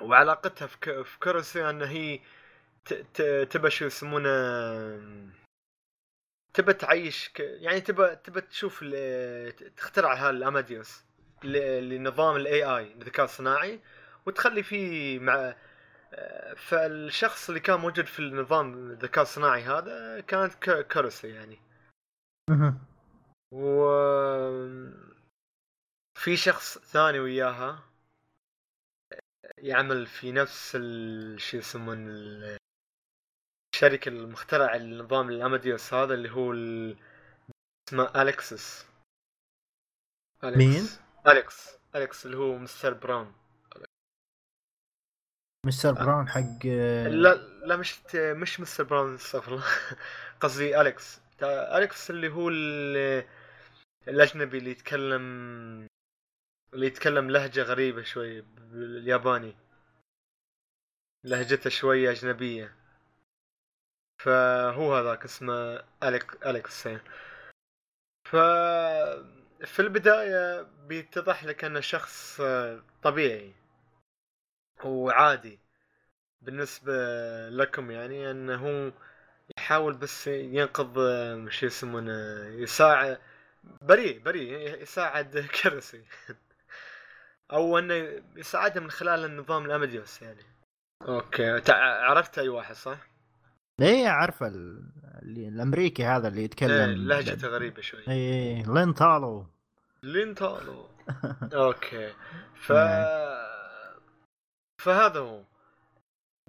[0.00, 1.02] وعلاقتها في, ك...
[1.02, 2.20] في كوريسو إن هي.
[3.50, 4.30] تبى شو يسمونه
[6.54, 7.40] تبى تعيش ك...
[7.40, 9.74] يعني تبى تبى تشوف ال...
[9.76, 11.04] تخترع هالأماديوس
[11.44, 11.52] ل...
[11.88, 13.80] لنظام ال AI الذكاء الصناعي
[14.26, 15.54] وتخلي فيه مع
[16.56, 20.86] فالشخص اللي كان موجود في النظام الذكاء الصناعي هذا كانت ك...
[20.86, 21.60] كوريسو يعني.
[23.52, 23.86] و
[26.18, 27.82] في شخص ثاني وياها
[29.58, 31.40] يعمل في نفس ال...
[31.40, 32.56] شو يسمون ال-
[33.76, 36.96] الشركة المخترع النظام الأماديوس هذا اللي هو ال...
[37.88, 38.86] اسمه أليكسس.
[40.44, 40.58] أليكس.
[40.58, 40.84] مين؟
[41.26, 41.76] أليكس.
[41.94, 43.34] أليكس اللي هو مستر براون.
[45.66, 47.34] مستر براون حق لا
[47.66, 49.64] لا مش مش مستر براون استغفر الله.
[50.40, 51.20] قصدي أليكس.
[51.42, 53.24] أليكس اللي هو ال...
[54.08, 55.22] الأجنبي اللي يتكلم
[56.74, 59.56] اللي يتكلم لهجة غريبة شوي بالياباني
[61.24, 62.85] لهجته شوية أجنبية.
[64.18, 66.88] فهو هذاك اسمه أليك أليكس.
[68.24, 68.36] ف
[69.64, 72.42] في البداية بيتضح لك أنه شخص
[73.02, 73.54] طبيعي
[74.84, 75.60] وعادي
[76.40, 76.92] بالنسبة
[77.48, 78.92] لكم يعني أنه هو
[79.58, 80.94] يحاول بس ينقذ
[81.48, 83.18] شو يسمونه يساعد
[83.82, 86.04] بريء بريء يساعد كرسي
[87.52, 90.42] أو أنه يساعده من خلال النظام الاماديوس يعني
[91.08, 92.98] أوكي عرفت أي واحد صح؟
[93.82, 94.52] إيه عارفه
[95.22, 98.08] الأمريكي هذا اللي إيه، يتكلم لهجته غريبة شوي.
[98.08, 99.44] إيه لين طالوا
[100.02, 100.88] لينتالو
[101.64, 102.12] أوكي.
[102.54, 103.04] ف نعم.
[104.82, 105.44] فهذا هو.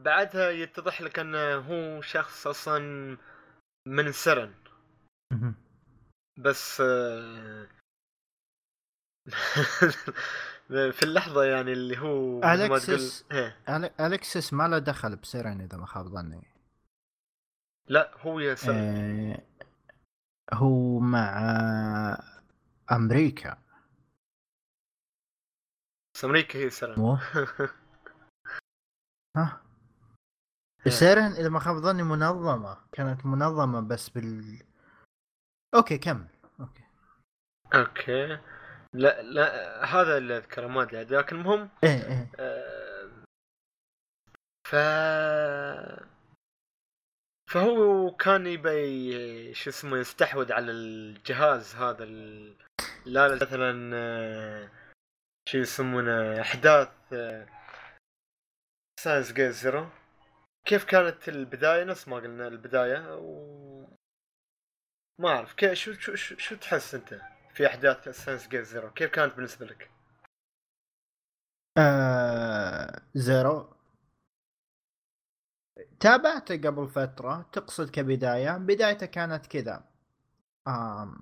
[0.01, 3.17] بعدها يتضح لك إنه هو شخص أصلا
[3.87, 4.53] من سرن.
[6.39, 7.67] بس آه،
[10.91, 13.25] في اللحظة يعني اللي هو تقول أليكسس.
[13.31, 13.57] إيه.
[13.99, 16.56] الكسس ما له دخل ب SERN إذا ما خاب ظني.
[17.87, 19.47] لا هو يا إيه
[20.53, 21.37] هو مع
[22.91, 23.57] أمريكا.
[26.15, 27.13] بس أمريكا هي مو؟
[29.37, 29.61] ها؟
[30.85, 30.91] إيه.
[30.91, 32.77] SERN إذا ما خاب ظني منظمة.
[32.91, 34.63] كانت منظمة بس بال
[35.75, 36.27] okay كمل.
[36.59, 36.83] okay.
[37.75, 38.39] okay.
[38.93, 42.31] لا لا هذا اللي أذكره ما أدري لكن المهم إيه إيه.
[42.39, 43.09] آه،
[44.67, 44.75] ف
[47.47, 52.05] فهو كان يبي شو اسمه يستحوذ على الجهاز هذا
[53.05, 54.69] لا مثلا آه،
[55.49, 56.89] شو يسمونه أحداث
[58.99, 59.89] Steins;Gate Zero
[60.67, 63.87] كيف كانت البداية؟ نفس ما قلنا البداية و
[65.21, 67.21] ما أعرف كيف شو شو شو, شو تحس أنت
[67.53, 69.91] في أحداث Steins;Gate Zero كيف كانت بالنسبة لك؟
[71.77, 73.76] آه Zero
[75.99, 79.83] تابعته قبل فترة تقصد كبداية؟ بدايته كانت كذا.
[80.67, 81.21] آم.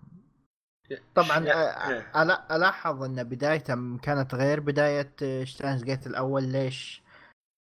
[1.16, 5.14] طبعا آه، ألا- ألاحظ إن بدايته كانت غير بداية
[5.44, 6.44] Steins;Gate الأول.
[6.44, 7.04] ليش؟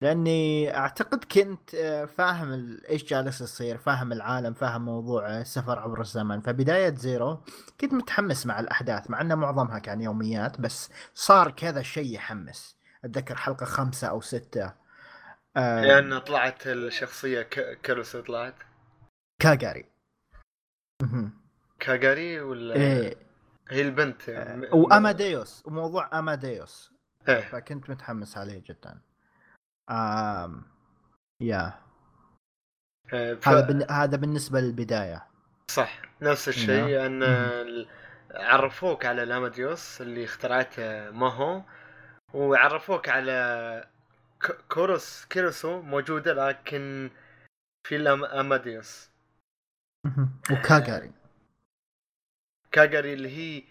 [0.00, 6.40] لأني أعتقد كنت آه، فاهم إيش جالس يصير فاهم العالم فاهم موضوع السفر عبر الزمن.
[6.40, 7.40] فبداية Zero
[7.80, 12.76] كنت متحمس مع الأحداث مع إن معظمها كان يوميات بس صار كذا شيء يحمس.
[13.04, 14.81] أتذكر حلقة خمسة أو ستة.
[15.56, 18.54] آه، لأن طلعت الشخصية ك- كيروسو طلعت.
[19.42, 19.84] كاغاري.
[21.80, 23.16] كاغاري ولا إيه.
[23.68, 26.92] هي البنت آه، م- واماديوس وموضوع أماديوس.
[27.28, 27.40] إيه.
[27.40, 29.00] فكنت متحمس عليه جدا.
[29.90, 30.64] آم
[31.40, 31.78] يا.
[33.12, 33.48] إيه، ف...
[33.48, 33.90] هذا بن...
[33.90, 35.26] هذا بالنسبة للبداية.
[35.70, 37.22] صح نفس الشيء نعم.
[37.22, 37.86] أن
[38.34, 41.62] عرفوك على الأماديوس اللي اخترعته ماهو
[42.34, 43.88] وعرفوك على
[44.68, 47.10] كوروس كيروسو موجودة لكن
[47.86, 49.10] في اماديوس
[50.50, 51.12] وكاغاري.
[52.72, 53.62] كاغاري اللي هي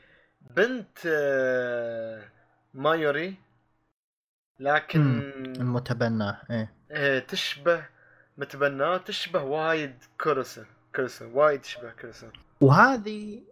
[0.41, 2.23] بنت آه،
[2.73, 3.35] مايوري
[4.59, 5.19] لكن
[5.57, 6.73] المتبنى إيه.
[6.91, 7.85] آه، تشبه
[8.37, 10.63] متبناه تشبه وايد كوريسو
[10.95, 12.27] كوريسو وايد تشبه كوريسو
[12.61, 13.43] وهذه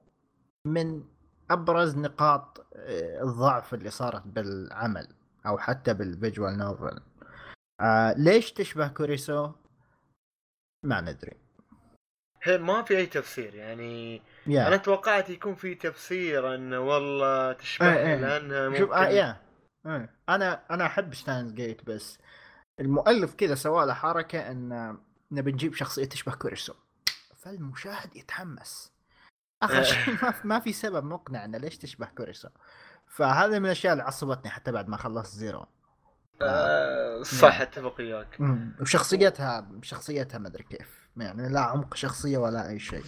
[0.66, 1.04] من
[1.52, 5.08] أبرز نقاط آه، الضعف اللي صارت بالعمل
[5.46, 7.00] أو حتى بال visual novel.
[7.80, 9.52] آه ليش تشبه كوريسو؟
[10.86, 11.38] ما ندري.
[12.44, 14.68] هي ما في أي تفسير يعني yeah.
[14.68, 18.16] أنا توقعت يكون في تفسير إنه والله تشبه إيه، إيه.
[18.16, 19.16] لانها شوف آه ممكن.
[19.16, 19.42] yeah.
[19.86, 20.16] إيه.
[20.30, 22.20] أنا أنا أحب Steins;Gate بس
[22.80, 24.98] المؤلف كذا سوى له حركة إن
[25.32, 26.74] نبي نجيب شخصية تشبه كوريسو.
[27.38, 28.94] فالمشاهد يتحمس.
[29.64, 32.50] آخر شيء ما في, ما في سبب مقنع إنه ليش تشبه كوريسو.
[33.08, 35.66] فهذا من الأشياء اللي عصبتني حتى بعد ما خلصت Zero
[36.42, 37.62] آه صح نعم.
[37.62, 38.38] اتفق وياك.
[38.82, 41.10] وشخصيتها شخصيتها ما أدري كيف.
[41.18, 43.04] يعني لا عمق شخصية ولا أي شيء.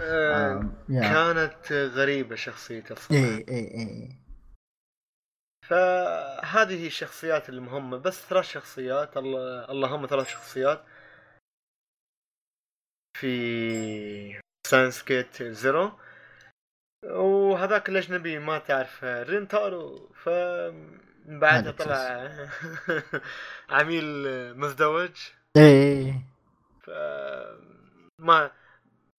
[0.00, 1.00] آه yeah.
[1.00, 4.18] كانت غريبة شخصيته الصراحه اي اي اي
[5.68, 9.16] فهذه هي الشخصيات المهمة بس ثلاث شخصيات.
[9.16, 10.84] الله اللهم ثلاث شخصيات.
[13.16, 15.98] في Steins;Gate Zero
[17.04, 20.08] وهذاك الأجنبي ما تعرف رينتارو.
[20.14, 20.28] ف
[21.24, 22.30] بعدها طلع
[23.80, 24.04] عميل
[24.58, 25.10] مزدوج.
[25.56, 26.14] اي
[26.82, 26.90] ف
[28.18, 28.50] ما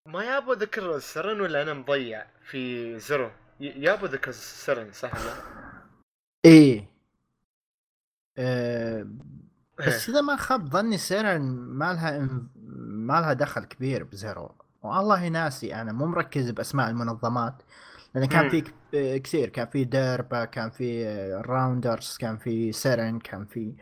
[0.08, 4.92] ما يابو ذكر ال SERN ولا أنا مضيع في Zero ي- يابو ذكر ال SERN
[4.92, 5.34] صح ولا؟
[6.46, 6.88] اي
[8.38, 9.08] آه،
[9.80, 12.20] بس إذا ما خاب ظني SERN ما لها
[12.88, 17.62] ما لها دخل كبير ب Zero والله ناسي أنا مو مركز بأسماء المنظمات.
[18.16, 18.50] لأن كان.
[18.50, 21.06] في كثير كان في DURPA كان في
[21.46, 23.74] Rounders كان في SERN كان في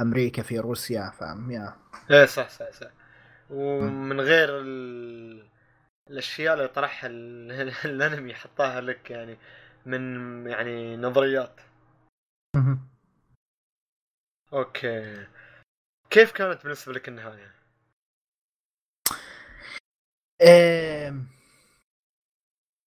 [0.00, 1.76] أمريكا في روسيا فاهم؟ yeah.
[2.10, 2.90] إيه صح صح صح.
[3.50, 5.48] ومن غير ال...
[6.10, 7.52] الأشياء اللي طرحها ال...
[7.84, 9.36] الأنمي حطاها لك يعني
[9.86, 11.60] من يعني نظريات.
[14.52, 15.26] okay.
[16.10, 17.54] كيف كانت بالنسبة لك النهاية؟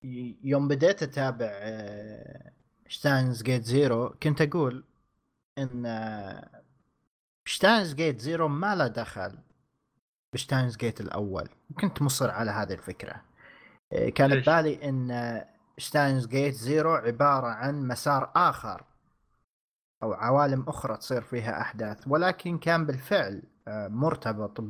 [0.03, 1.51] يوم بديت أتابع
[2.87, 4.83] Steins;Gate Zero كنت أقول
[5.57, 5.87] إن
[7.45, 9.37] Steins;Gate Zero ما له دخل
[10.33, 11.49] ب Steins;Gate الأول.
[11.79, 13.21] كنت مصر على هذه الفكرة.
[13.93, 15.41] آه، كان؟ ببالي إن
[15.77, 18.83] Steins;Gate Zero عبارة عن مسار آخر
[20.03, 22.07] أو عوالم أخرى تصير فيها أحداث.
[22.07, 24.63] ولكن كان بالفعل آه، مرتبط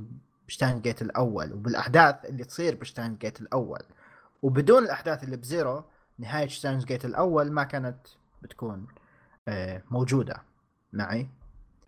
[0.48, 3.82] ب Steins;Gate الأول وبالأحداث اللي تصير ب Steins;Gate الأول.
[4.42, 5.84] وبدون الأحداث اللي ب Zero
[6.20, 8.08] نهاية Steins;Gate الأول ما كانت
[8.42, 8.88] بتكون
[9.48, 10.44] آه، موجودة
[10.94, 11.30] معي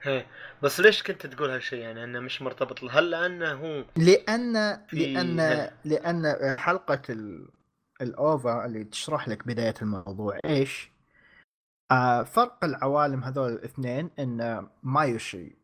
[0.02, 0.26] هي.
[0.64, 4.54] بس ليش كنت تقول هالشيء يعني إنه مش مرتبط هل لأنه هو لأن
[4.94, 7.50] لأن لأن حلقة ال...
[8.02, 10.92] ال OVA اللي تشرح لك بداية الموضوع إيش؟
[11.92, 15.56] آه فرق العوالم هذول الاثنين إن مايوشي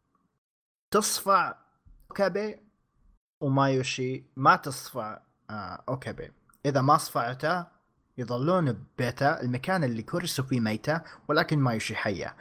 [0.92, 1.56] تصفع
[2.12, 2.60] أوكابي
[3.42, 6.32] ومايوشي ما تصفع آه أوكابي
[6.66, 7.66] إذا ما صفعته
[8.18, 12.36] يظلون ببيته المكان اللي كوريسو فيه ميتة ولكن مايوشي حية.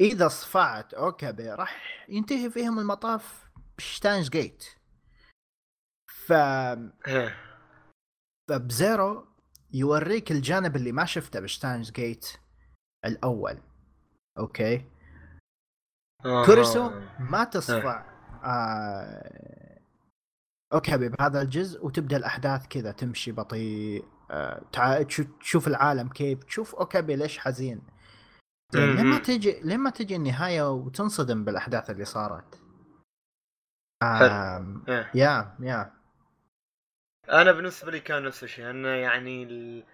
[0.00, 4.64] إذا صفعت اوكابي راح ينتهي فيهم المطاف ب Steins;Gate.
[6.08, 6.32] ف
[7.06, 7.34] هي.
[8.48, 9.26] فب Zero
[9.72, 12.26] يوريك الجانب اللي ما شفته ب Steins;Gate
[13.04, 13.58] الأول.
[14.38, 14.84] okay.
[16.22, 18.04] كوريسو ما تصفع
[18.44, 19.65] آه...
[20.72, 24.62] اوكابي بهذا الجزء وتبدأ الأحداث كذا تمشي بطيء آه...
[24.72, 25.02] تع...
[25.02, 25.28] تشوف-
[25.68, 27.82] العالم كيف تشوف اوكابي ليش حزين
[28.72, 29.18] زين لما.
[29.18, 32.60] تجي لما تجي النهاية وتنصدم بالأحداث اللي صارت.
[34.02, 34.84] آم...
[34.88, 35.10] إيه.
[35.14, 35.92] yeah yeah
[37.32, 39.84] أنا بالنسبة لي كان نفس الشيء أنا يعني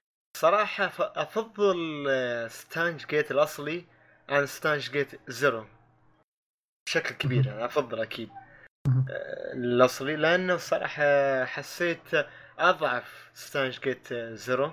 [0.88, 3.84] ف- أفضل آه، Steins;Gate الأصلي
[4.28, 5.64] عن Steins;Gate Zero
[6.86, 8.28] بشكل كبير أنا أفضل أكيد.
[8.30, 8.41] آه،
[9.54, 12.14] الاصلي لأنه صراحة حسيت
[12.58, 14.72] أضعف Steins Gate Zero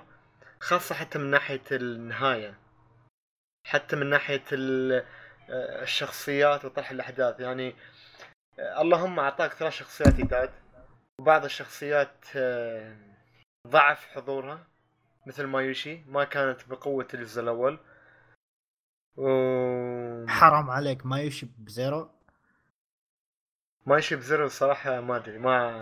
[0.60, 2.58] خاصة حتى من ناحية النهاية.
[3.66, 7.40] حتى من ناحية آه، الشخصيات وطرح الأحداث.
[7.40, 7.74] يعني
[8.58, 10.50] آه، اللهم أعطاك ثلاث شخصيات جداد
[11.20, 12.96] وبعض الشخصيات آه،
[13.68, 14.66] ضعف حضورها
[15.26, 16.02] مثل مايوشي.
[16.06, 17.78] ما كانت بقوة الجزء الأول.
[19.16, 19.26] و...
[20.26, 21.06] حرام عليك.
[21.06, 22.10] مايوشي ب Zero.
[23.86, 25.80] مايوشي ب Zero صراحة ما أدري ما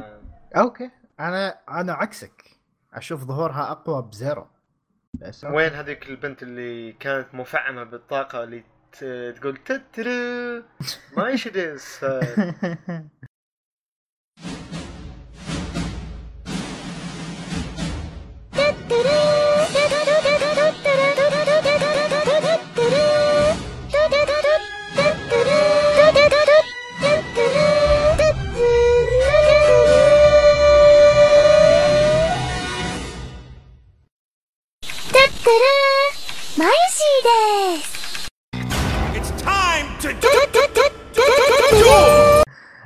[0.56, 0.90] okay
[1.20, 2.44] أنا أنا عكسك
[2.94, 4.46] أشوف ظهورها أقوى ب Zero
[5.14, 5.56] بس okay.
[5.56, 8.64] وين هذيك البنت اللي كانت مفعمة بالطاقة اللي.
[9.36, 10.62] تقول トゥットゥルー
[11.16, 12.04] مايوشي です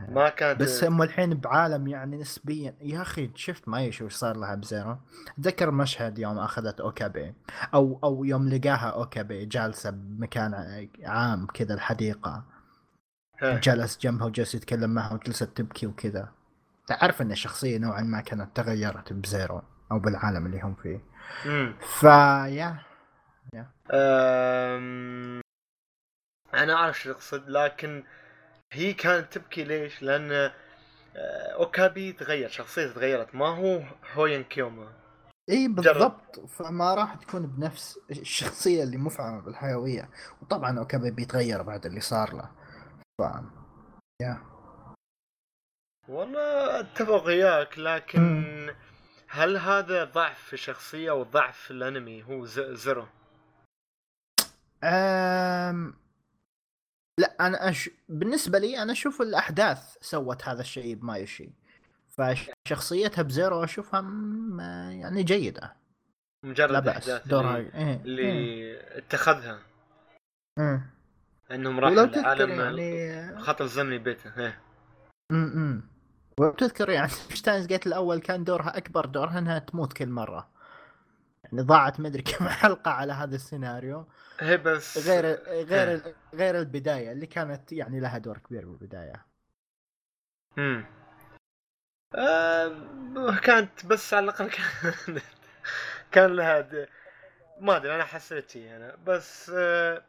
[0.09, 4.55] ما كانت بس هم الحين بعالم يعني نسبيا يا أخي شفت ما وش صار لها
[4.55, 4.97] ب Zero
[5.39, 7.35] أتذكر مشهد يوم أخذت أوكابي
[7.75, 10.55] أو أو يوم لقاها أوكابي جالسة بمكان
[11.05, 12.45] عام كذا الحديقة.
[13.43, 16.29] جلس جنبها وجلس يتكلم معها وجلست تبكي وكذا
[16.87, 19.63] تعرف إن الشخصيه نوعا ما كانت تغيرت ب Zero
[19.93, 21.01] أو بالعالم اللي هم فيه.
[22.01, 22.79] فيا.
[26.55, 28.05] أنا أعرف شو تقصد لكن
[28.73, 30.33] هي كانت تبكي ليش؟ لأن
[31.17, 33.83] آه، أوكابي تغير شخصيته تغيرت ما هو
[34.15, 34.93] هوين كيوما.
[35.51, 36.41] إي بالضبط.
[36.41, 40.11] فما راح تكون بنفس الشخصية اللي مفعمة بالحيوية.
[40.43, 42.51] وطبعا أوكابي بيتغير بعد اللي صار له.
[43.21, 43.23] ف
[44.23, 44.39] يا
[46.09, 48.75] والله أتفق وياك لكن
[49.29, 53.07] هل هذا ضعف في الشخصية أو ضعف في الأنمي هو Zero؟
[54.85, 55.95] أم...
[57.19, 57.91] لا أنا أش...
[58.09, 61.51] بالنسبة لي أنا أشوف الأحداث سوت هذا الشيء بمايوشي
[62.09, 64.61] فشخصيتها ب Zero أشوفها م...
[64.91, 65.77] يعني جيدة
[66.45, 68.01] مجرد لا الاحداث دورها اللي, إيه.
[68.05, 68.99] اللي إيه.
[68.99, 69.59] اتخذها
[70.59, 70.91] إيه.
[71.51, 74.61] إنهم راحوا لعالم يعني الخط الزمني بيته إيه.
[75.33, 75.83] امم
[76.41, 80.49] وتذكر يعني Steins Gate الأول كان دورها أكبر دورها إنها تموت كل مرة
[81.53, 84.07] يعني ضاعت مدري كم حلقة على هذا السيناريو.
[84.41, 85.25] هي بس غير
[85.65, 89.27] غير غير البداية اللي كانت يعني لها دور كبير بالبداية.
[90.59, 90.87] امم
[92.15, 95.21] آه كانت بس على الأقل كان
[96.13, 96.69] كان لها.
[97.61, 100.03] ما أدري أنا حسيت شي أنا بس آه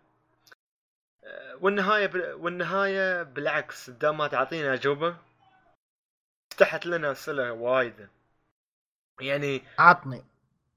[1.24, 2.16] آه، والنهاية ب...
[2.42, 5.18] والنهاية بالعكس دام ما تعطينا أجوبة
[6.54, 8.10] فتحت لنا أسئلة وايده
[9.22, 10.24] يعني عطني.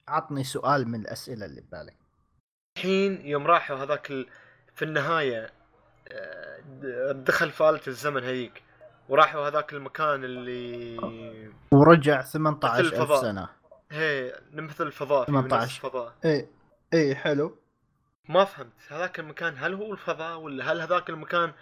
[0.08, 1.96] عطني سؤال من الأسئلة اللي ببالك
[2.76, 4.26] الحين يوم راحوا هذاك ال...
[4.74, 5.50] في النهاية
[6.08, 8.62] آه، دخل في آلة الزمن هذيك
[9.08, 10.96] وراحوا هذاك المكان اللي
[11.72, 13.22] ورجع 18000 الفضاء.
[13.22, 13.48] سنة.
[13.90, 15.62] هي مثل الفضاء في 18.
[15.64, 16.14] نفس الفضاء.
[16.24, 16.48] اي
[16.94, 17.58] اي حلو.
[18.28, 21.52] ما فهمت هذاك المكان هل هو الفضاء ولا هل هذاك المكان؟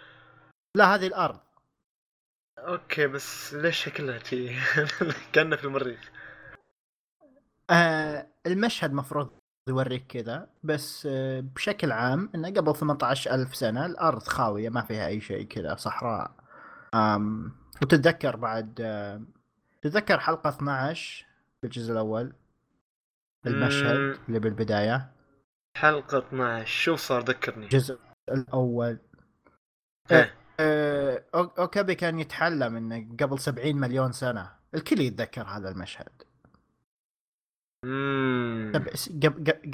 [0.75, 1.39] لا هذه الأرض.
[2.59, 4.55] أوكي بس ليش شكلها شي؟
[5.33, 6.11] كأنه في المريخ.
[7.69, 9.29] آه المشهد مفروض
[9.69, 15.21] يوريك كذا بس آه بشكل عام إنه قبل 18000 سنة الأرض خاوية ما فيها أي
[15.21, 16.31] شيء كذا صحراء.
[16.93, 17.51] آم
[17.81, 19.21] وتتذكر بعد آه
[19.81, 21.25] تتذكر حلقة 12
[21.61, 22.33] في الجزء الأول؟
[23.47, 24.19] المشهد.
[24.27, 25.11] اللي بالبداية؟
[25.77, 27.65] حلقة 12 شو صار؟ ذكرني.
[27.65, 27.99] الجزء
[28.31, 28.99] الأول.
[30.11, 30.33] إيه.
[30.59, 36.23] آه، أو- أوكابي كان يتحلم إنه قبل 70 مليون سنة الكل يتذكر هذا المشهد.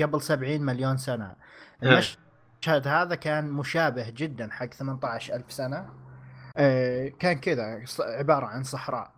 [0.02, 1.36] قبل 70 مليون سنة.
[1.84, 1.90] إيه.
[1.90, 5.90] المشهد هذا كان مشابه جدا حق 18 ألف سنة.
[6.58, 9.14] آه، كان كذا عبارة عن صحراء.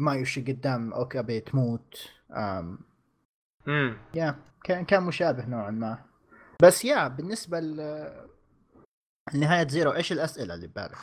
[0.00, 2.10] ما يمشي قدام اوكابي تموت.
[2.36, 2.78] آم،
[3.66, 3.96] مم.
[4.14, 5.98] يا كان كان مشابه نوعا ما.
[6.62, 7.76] بس يا بالنسبة ل
[9.34, 10.98] نهايه زيرو إيش الأسئلة اللي ببالك؟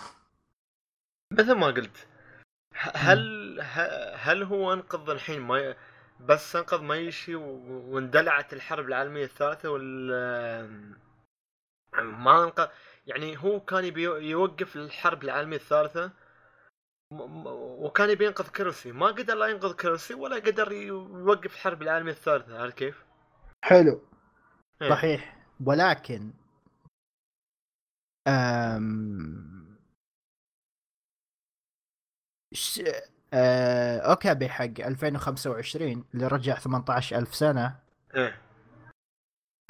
[1.34, 2.08] مثل ما قلت
[2.76, 3.62] هل
[4.16, 5.76] هل هو أنقذ الحين ما
[6.20, 10.68] بس انقذ مايشي واندلعت الحرب العالمية الثالثة ولا
[11.94, 12.68] ما انقذ
[13.06, 16.12] يعني هو كان يبي يوقف الحرب العالمية الثالثة.
[17.12, 18.92] وكان يبي ينقذ كيروسي.
[18.92, 22.62] ما قدر لا ينقذ كيروسي ولا قدر يوقف الحرب العالمية الثالثة.
[22.62, 23.06] عارف كيف؟
[23.64, 24.02] حلو.
[24.82, 24.90] إيه.
[24.90, 25.46] صحيح.
[25.66, 26.34] ولكن
[28.28, 29.78] أم...
[33.34, 33.98] آه...
[34.00, 37.76] اوكابي حق 2025 اللي رجع 18000 سنة.
[38.16, 38.42] إيه.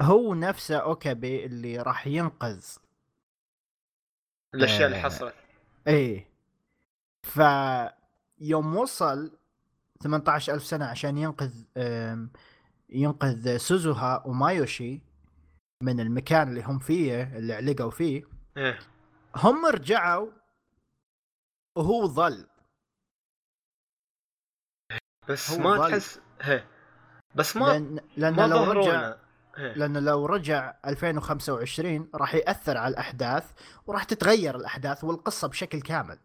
[0.02, 2.64] هو نفسه اوكابي اللي راح ينقذ.
[4.54, 5.02] الأشياء اللي آه.
[5.02, 5.34] حصلت.
[5.88, 6.28] إيه
[7.22, 7.40] ف
[8.38, 9.38] يوم وصل
[10.02, 11.52] 18000 سنة عشان ينقذ.
[12.88, 15.00] ينقذ سوزوها ومايوشي
[15.82, 18.22] من المكان اللي هم فيه اللي علقوا فيه.
[18.56, 18.78] إيه.
[19.36, 20.30] هم رجعوا
[21.76, 22.46] وهو ظل.
[25.28, 25.88] بس ما.
[25.88, 26.64] تحس هي
[27.34, 29.14] بس ما لأن لأن ما لو رجع
[29.58, 29.72] إيه.
[29.72, 33.44] لأن لو رجع 2025 راح يأثر على الأحداث
[33.86, 36.18] وراح تتغير الأحداث والقصة بشكل كامل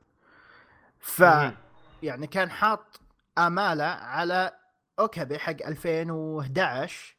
[0.99, 1.55] ف مم.
[2.03, 3.01] يعني كان حاط
[3.37, 4.51] آمالة على
[4.99, 7.15] اوكابي حق 2011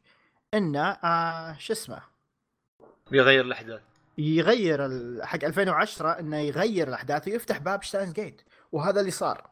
[0.54, 2.02] إنه آه شو اسمه
[3.10, 3.80] بيغير الأحداث
[4.18, 4.78] يغير
[5.26, 8.42] حق 2010 إنه يغير الأحداث ويفتح باب Steins Gate
[8.72, 9.50] وهذا اللي صار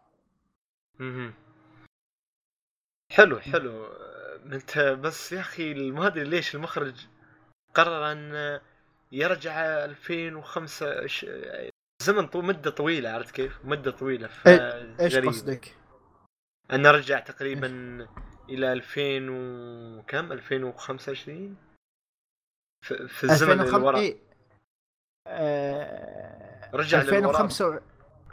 [0.99, 1.35] مهم.
[3.12, 3.86] حلو حلو
[4.52, 7.06] انت بس يا أخي ما ادري ليش المخرج
[7.74, 8.61] قرر أن
[9.12, 11.26] يرجع 2005 ش-
[12.02, 15.28] زمن طو مدة طويلة عرفت كيف؟ مدة طويلة ف إيش غريب.
[15.28, 15.74] قصدك؟
[16.72, 17.66] انه رجع تقريبا
[18.48, 19.00] إلى 2000
[19.30, 21.56] وكم 2025
[22.86, 24.16] في, في الزمن اللي 2005 ورا إيه.
[25.26, 26.70] آه...
[26.74, 27.18] رجع للوراء.
[27.30, 27.80] 2005 و-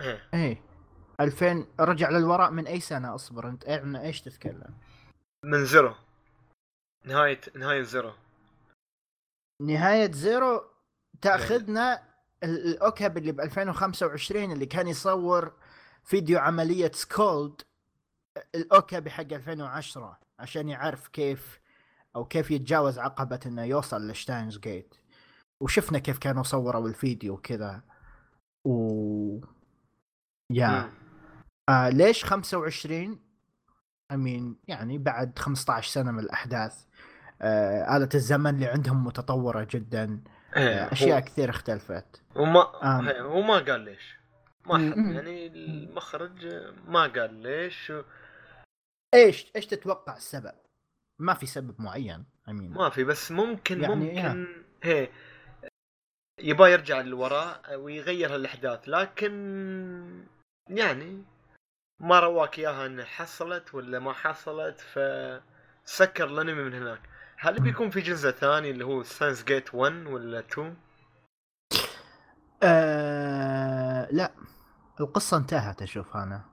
[0.01, 0.29] إيه.
[0.33, 0.61] إيه
[1.21, 4.73] 2000 رجع للوراء من أي سنة أصبر؟ أنت إيه- عن إيش تتكلم؟
[5.45, 5.95] من Zero.
[7.05, 8.13] نهاية نهاية Zero.
[9.61, 10.63] نهاية Zero
[11.21, 12.03] تأخذنا
[12.43, 15.53] ال- الاوكاب اللي ب 2025 اللي كان يصور
[16.03, 17.61] فيديو عملية Skuld
[18.55, 21.59] الاوكاب حق 2010 عشان يعرف كيف
[22.15, 24.95] أو كيف يتجاوز عقبة إنه يوصل ل Steins Gate.
[25.61, 27.81] وشفنا كيف كانوا صوروا الفيديو وكذا.
[28.67, 29.39] و
[30.51, 30.91] يا.
[31.69, 33.19] آه ليش 25
[34.11, 36.85] امين يعني بعد 15 سنة من الأحداث
[37.41, 40.23] آه آلة الزمن اللي عندهم متطورة جدا
[40.57, 40.83] إيه.
[40.85, 43.07] آه أشياء هو- كثير اختلفت وما آم.
[43.07, 44.15] هي، هو ما قال ليش
[44.65, 44.97] ما حد.
[44.97, 46.45] يعني المخرج
[46.87, 47.93] ما قال ليش
[49.13, 50.51] إيش إيش تتوقع السبب؟
[51.19, 54.47] ما في سبب معين امين ما في بس ممكن يعني ممكن
[54.83, 55.09] هي
[56.39, 60.25] يبغى يرجع للوراء ويغير الأحداث لكن
[60.69, 61.23] يعني
[61.99, 66.99] ما رواك اياها ان حصلت ولا ما حصلت فسكر الأنمي من هناك.
[67.37, 70.77] هل بيكون في جزء ثاني اللي هو ساينس جيت 1 ولا 2
[72.63, 74.31] آه لا.
[74.99, 76.45] القصة انتهت أشوف أنا.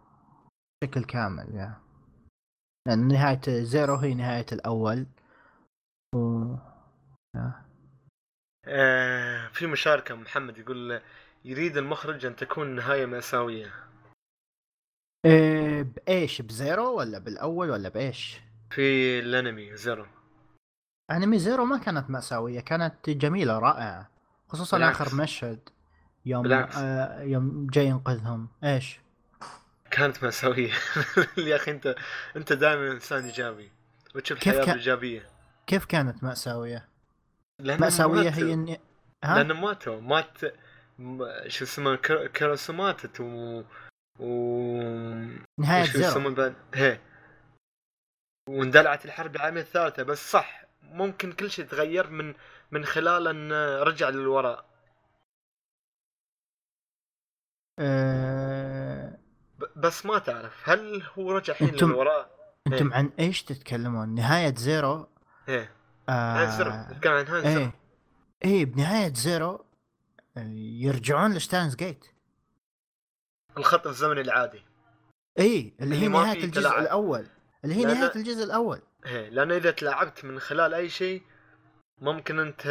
[0.83, 1.81] بشكل كامل يا.
[2.89, 5.07] لأن نهاية Zero هي نهاية الأول.
[6.15, 6.45] و...
[8.67, 11.01] آه في مشاركة محمد يقول
[11.45, 13.73] يريد المخرج أن تكون نهاية مأساوية.
[15.25, 20.07] إيه بايش ب Zero ولا بالأول ولا بايش؟ في الأنمي Zero
[21.11, 24.11] أنمي Zero ما كانت مأساوية كانت جميلة رائعة
[24.49, 25.01] خصوصا بالعكس.
[25.01, 25.69] آخر مشهد
[26.27, 26.77] يوم بالعكس.
[26.77, 29.01] آه يوم جاي ينقذهم إيش؟
[29.91, 30.73] كانت مأساوية
[31.39, 31.95] يا أخي أنت
[32.37, 33.71] أنت دائما إنسان إيجابي
[34.15, 35.23] وتشوف كيف الحياة كان- بايجابية
[35.67, 36.89] كيف كانت مأساوية؟
[37.59, 38.43] لأنهم مأساوية ماتوا.
[38.47, 38.81] هي اني
[39.25, 40.39] ها؟ لأنه ماتوا مات
[41.49, 41.97] شو اسمه
[42.35, 43.63] كيروسو ماتت و
[44.19, 44.27] و
[45.61, 47.01] نهاية زيرو يسمون بعد هي.
[48.49, 52.35] واندلعت الحرب العالمية الثالثة بس صح ممكن كل شيء تغير من
[52.71, 53.53] من خلال إن
[53.83, 54.65] رجع للوراء.
[57.79, 59.19] آه...
[59.77, 62.95] بس ما تعرف هل هو رجع الحين أنتم- للوراء؟ أنتم إيه.
[62.99, 65.09] عن إيش تتكلمون؟ نهاية زيرو؟
[65.49, 65.73] إيه.
[66.09, 66.57] آه...
[66.57, 66.71] زيرو.
[66.71, 67.61] نتكلم عن نهاية زيرو.
[67.61, 67.73] إيه
[68.45, 69.65] إيه بنهاية زيرو
[70.37, 72.07] آه، يرجعون لشتاينز جيت
[73.59, 74.63] الخط الزمني العادي
[75.39, 76.83] إيه اللي هي ما نهاية في الجزء تلاعب.
[76.83, 77.27] الأول
[77.65, 78.17] اللي هي نهاية لا.
[78.17, 81.23] الجزء الأول إيه لأنه إذا تلاعبت من خلال أي شيء
[82.01, 82.63] ممكن أنت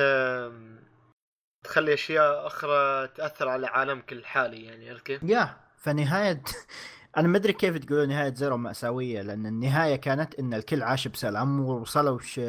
[1.63, 6.41] تخلي أشياء أخرى تأثر على عالمك الحالي يعني عرفت كيف؟ يا فنهاية
[7.17, 11.59] أنا ما أدري كيف تقولون نهاية Zero مأساوية لأن النهاية كانت إن الكل عاش بسلام
[11.59, 12.39] ووصلوا ش...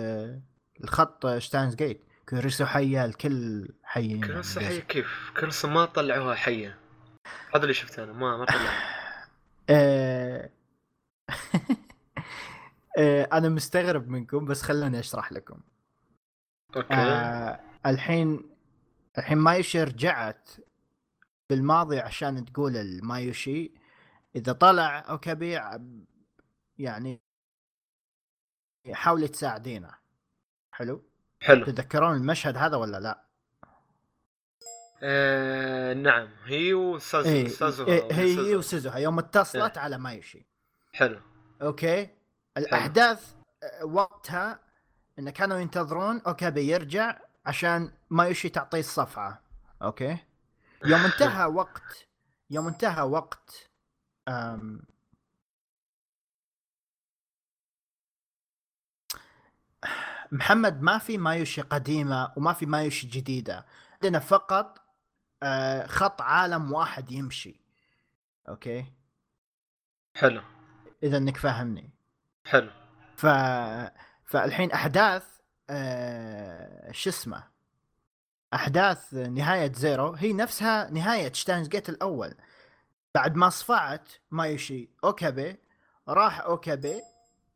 [0.84, 6.81] الخط Steins Gate كوريسو حية الكل حي كريسو حية كيف؟ كريسو ما طلعوها حية
[7.54, 8.46] هذا اللي شفته أنا ما ما
[9.70, 10.50] آه،
[12.98, 15.60] آه، أنا مستغرب منكم بس خلوني أشرح لكم.
[16.76, 16.94] أوكي.
[16.94, 18.50] آه الحين
[19.18, 20.50] الحين مايوشي رجعت
[21.50, 23.74] بالماضي عشان تقول المايوشي.
[24.36, 25.60] إذا طلع أوكابي
[26.78, 27.20] يعني
[28.92, 29.94] حاولي تساعدينا
[30.72, 31.04] حلو؟
[31.40, 31.64] حلو.
[31.64, 33.21] تتذكرون المشهد هذا ولا لا؟
[35.02, 38.58] آه نعم هي وسازو إيه سازو إيه، هي سازو.
[38.58, 39.84] وسوزوها يوم اتصلت إيه.
[39.84, 40.46] على مايوشي
[40.92, 41.20] حلو.
[41.62, 42.08] okay؟
[42.56, 43.32] الأحداث
[43.62, 44.60] آه، وقتها
[45.18, 49.42] إن كانوا ينتظرون اوكابي يرجع عشان مايوشي تعطيه الصفعه
[49.82, 50.16] okay؟
[50.84, 52.08] يوم انتهى وقت
[52.50, 53.70] يوم انتهى وقت
[54.28, 54.82] أم
[60.32, 63.66] محمد ما في مايوشي قديمة وما في مايوشي جديدة.
[63.92, 64.81] عندنا فقط
[65.42, 67.60] آه، خط عالم واحد يمشي.
[68.48, 68.84] okay؟
[70.14, 70.42] حلو.
[71.02, 71.90] إذا إنك فاهمني.
[72.44, 72.70] حلو.
[73.16, 73.26] ف
[74.24, 75.24] فالحين أحداث
[75.70, 76.92] آه...
[76.92, 77.44] شو اسمه؟
[78.54, 82.34] أحداث نهاية Zero هي نفسها نهاية Steins Gate الأول.
[83.14, 85.56] بعد ما صفعت مايوشي أوكابي
[86.08, 87.02] راح أوكابي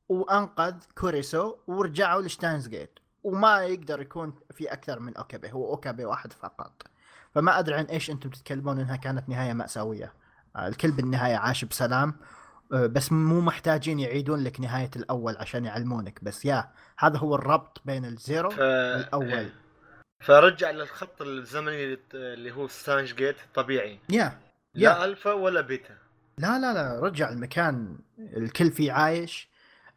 [0.09, 2.99] وأنقذ كوريسو ورجعوا ل Steins Gate.
[3.25, 6.83] وما يقدر يكون في أكثر من أوكابي هو أوكابي واحد فقط.
[7.37, 10.13] فما أدري عن إيش أنتم تتكلمون إنها كانت نهاية مأساوية.
[10.57, 12.15] آه، الكل بالنهاية عاش بسلام.
[12.73, 16.25] آه، بس مو محتاجين يعيدون لك نهاية الأول عشان يعلمونك.
[16.25, 18.59] بس يا هذا هو الربط بين ال Zero ف...
[18.59, 19.33] والأول.
[19.33, 19.53] إيه.
[20.21, 24.33] فرجع للخط الزمني اللي هو Steins Gate الطبيعي يا
[24.75, 25.05] لا يا.
[25.05, 25.95] ألفا ولا بيتا.
[26.39, 27.99] لا لا لا رجع المكان.
[28.19, 29.49] الكل فيه عايش.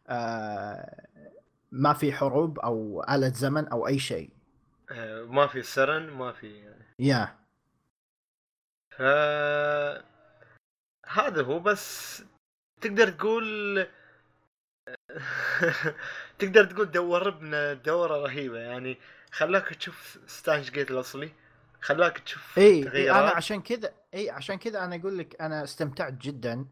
[0.07, 1.05] آه
[1.71, 4.38] ما في حروب أو آلة زمن أو أي شيء.
[5.27, 7.35] ما في SERN ما في yeah
[8.97, 9.01] ف
[11.07, 12.23] هذا هو بس
[12.81, 13.87] تقدر تقول
[16.39, 18.97] تقدر تقول دوربنا دورة رهيبة يعني.
[19.31, 21.31] خلاك تشوف Steins;Gate الأصلي
[21.81, 26.13] خلاك تشوف إي تغييرات أنا عشان كذا إي عشان كذا أنا أقول لك أنا استمتعت
[26.13, 26.65] جدا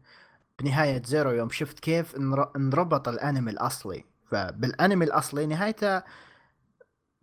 [0.58, 1.50] بنهاية Zero يوم.
[1.50, 4.04] شفت كيف انر- انربط الأنمي الأصلي.
[4.30, 6.02] فبالأنمي الأصلي نهايته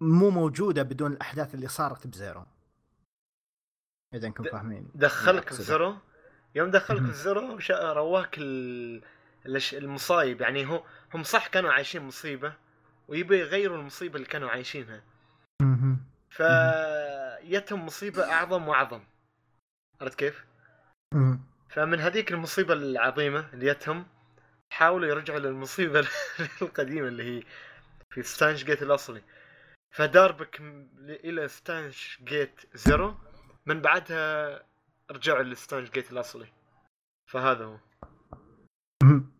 [0.01, 2.45] مو موجودة بدون الأحداث اللي صارت ب Zero.
[4.13, 5.51] إذا انكم فاهمين دخلك.
[5.51, 5.97] ال Zero
[6.55, 8.35] يوم دخلك شا- رواك
[9.73, 10.41] المصايب.
[10.41, 10.83] يعني هو
[11.13, 12.53] هم صح كانوا عايشين مصيبة
[13.07, 15.03] ويبي يغيروا المصيبة اللي كانوا عايشينها.
[16.29, 19.01] فيتهم مصيبة أعظم وأعظم.
[20.01, 20.45] عرفت كيف؟
[21.69, 24.05] فمن هذيك المصيبة العظيمة اللي يتهم
[24.69, 25.99] حاولوا يرجعوا للمصيبة
[26.61, 27.43] القديمة اللي هي
[28.09, 29.21] في Steins;Gate الأصلي.
[29.91, 33.15] فدار بك م- إلى Steins;Gate Zero
[33.65, 34.63] من بعدها
[35.11, 36.47] رجعوا لل Steins;Gate الأصلي.
[37.31, 37.77] فهذا هو.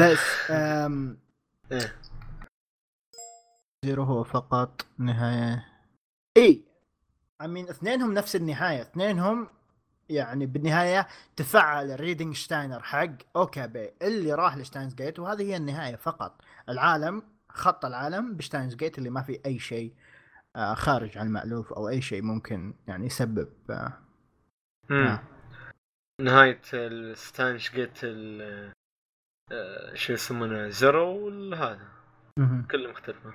[0.00, 1.18] بس أم...
[1.72, 2.00] إيه.
[3.84, 5.66] Zero هو فقط نهاية.
[6.36, 6.64] إي.
[7.42, 8.80] امين اثنينهم نفس النهاية.
[8.82, 9.48] اثنينهم
[10.08, 13.10] يعني بالنهاية تفعل ال Reading Steiner حق.
[13.36, 16.40] اوكابي اللي راح ل Steins;Gate وهذه هي النهاية فقط.
[16.68, 17.22] العالم
[17.54, 19.94] خط العالم ب Steins;Gate اللي ما في أي شيء
[20.56, 23.98] آه، خارج عن المألوف أو أي شيء ممكن يعني يسبب آه،.
[24.90, 25.22] آه.
[26.20, 28.72] نهاية ال Steins;Gate ال
[29.94, 31.88] شو يسمونه Zero والهذا
[32.38, 32.66] مهم.
[32.70, 33.34] كله مختلفة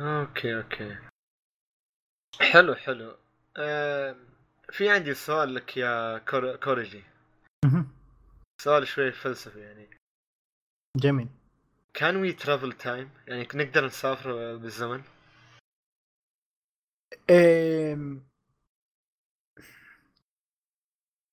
[0.00, 0.96] okay okay
[2.52, 3.16] حلو حلو
[3.56, 4.16] آه
[4.70, 6.56] في عندي سؤال لك يا كور...
[6.56, 7.02] كوريجي.
[8.62, 9.88] سؤال شوي فلسفي يعني
[10.96, 11.28] جميل
[11.96, 15.02] can we travel time يعني نقدر نسافر بالزمن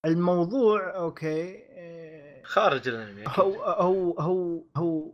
[0.05, 3.23] الموضوع أوكي أه، خارج الأنمي.
[3.27, 5.13] هو هو هو هو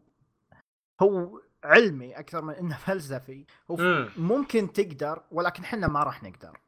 [1.02, 4.08] هو علمي أكثر من إنه فلسفي هو.
[4.18, 6.60] ممكن تقدر ولكن إحنا ما راح نقدر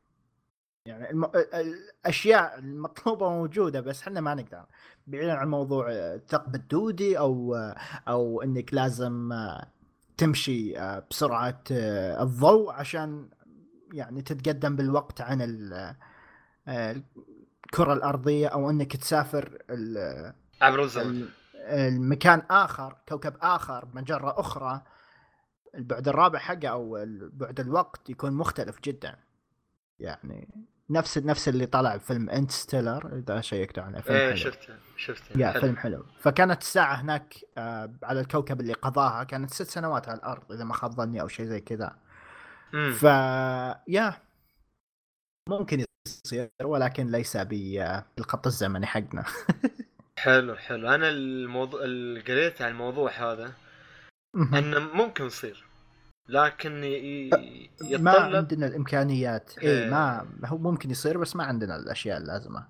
[0.86, 1.26] يعني الم...
[1.26, 4.66] ال- الأشياء المطلوبة موجودة بس إحنا ما نقدر.
[5.08, 7.56] بعيدا عن موضوع الثقب الدودي أو
[8.08, 9.34] أو إنك لازم
[10.18, 10.74] تمشي
[11.10, 13.30] بسرعة الضوء عشان
[13.94, 15.96] يعني تتقدم بالوقت عن ال-
[16.68, 21.06] الكرة الأرضية أو إنك تسافر ال- عبر الزمن.
[21.22, 24.82] ال- المكان آخر كوكب آخر مجرة أخرى.
[25.76, 29.16] البعد الرابع حقه أو البعد الوقت يكون مختلف جدا.
[30.00, 30.50] يعني
[30.92, 34.36] نفس نفس اللي طلع فيلم انت ستيلر إذا شيكتوا عنه فيلم إيه.
[34.36, 35.40] شفته شفته.
[35.40, 35.62] يا حلو.
[35.62, 36.06] فيلم حلو.
[36.20, 40.74] فكانت الساعة هناك آه، على الكوكب اللي قضاها كانت ست سنوات على الأرض إذا ما
[40.74, 41.96] خاب ظني أو شيء زي كذا.
[42.72, 43.04] ف
[43.88, 44.14] يا
[45.50, 49.24] ممكن يصير ولكن ليس ب- بالخط الزمني حقنا.
[50.20, 50.90] حلو حلو.
[50.90, 53.54] أنا الموضوع اللي قريت عن الموضوع هذا.
[54.36, 55.66] إنه ممكن يصير.
[56.30, 56.82] لكن
[58.00, 59.84] ما عندنا الإمكانيات إيه.
[59.84, 62.68] إيه ما هو ممكن يصير بس ما عندنا الأشياء اللازمة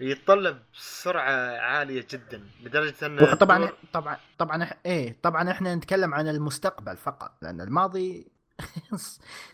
[0.00, 6.28] يتطلب سرعة عالية جدا لدرجة انه طبعا الدور- طبعا طبعا إيه طبعا إحنا نتكلم عن
[6.28, 8.26] المستقبل فقط لأن الماضي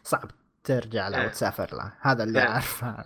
[0.04, 0.30] صعب
[0.64, 1.26] ترجع له إيه.
[1.26, 2.48] وتسافر له هذا اللي إيه.
[2.48, 3.04] أعرفه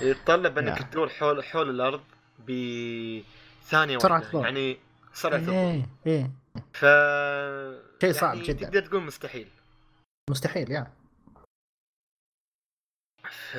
[0.00, 0.78] يتطلب إنك.
[0.82, 2.00] تدور حول حول الأرض
[2.38, 4.40] بثانية واحدة.
[4.40, 4.78] يعني
[5.12, 6.30] سرعة إيه إيه
[6.72, 6.84] ف
[8.00, 8.66] شيء صعب يعني جداً.
[8.66, 9.48] تقدر تقول مستحيل
[10.30, 10.92] مستحيل يا
[13.24, 13.56] ف...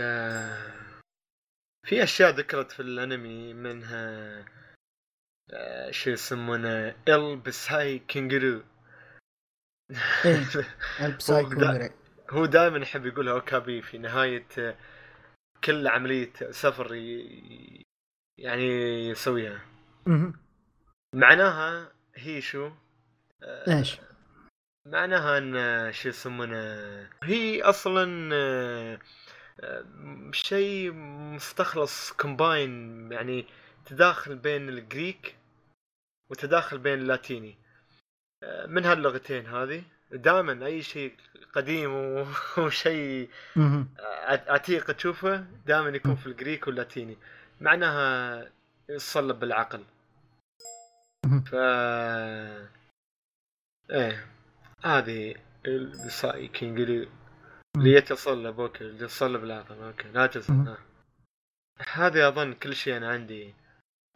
[1.87, 4.45] في أشياء ذكرت في الأنمي منها
[5.53, 8.63] آه، شو يسمونه El Psy Kongroo
[10.25, 10.45] إيه.
[11.05, 11.89] El Psy Ko
[12.29, 14.75] هو دائما يحب يقولها أوكابي في نهاية آه،
[15.63, 17.85] كل عملية سفر ي...
[18.37, 18.69] يعني
[19.09, 19.65] يسويها.
[21.15, 22.71] معناها هي شو؟
[23.43, 23.99] آه، إيش؟
[24.85, 28.99] معناها إن شو يسمونه هي أصلا آه،
[29.59, 29.85] آه،
[30.31, 30.91] شيء
[31.35, 33.45] مستخلص combine يعني
[33.85, 35.35] تداخل بين ال Greek
[36.29, 37.57] وتداخل بين اللاتيني.
[38.43, 41.15] آه، من هاللغتين هذه؟ دائما أي شيء
[41.53, 41.91] قديم
[42.57, 43.29] وشيء
[44.27, 47.17] عتيق تشوفه دائما يكون في ال Greek واللاتيني.
[47.61, 48.51] معناها
[48.89, 49.83] يتصلب بالعقل.
[51.45, 51.55] ف
[53.91, 54.34] إيه.
[54.85, 57.09] هذه El Psy Kongroo
[57.77, 60.67] اللي يتصلب okay اللي يتصلب العقل okay لا مم.
[60.67, 60.77] آه.
[61.93, 63.53] هذه أظن كل شيء أنا عندي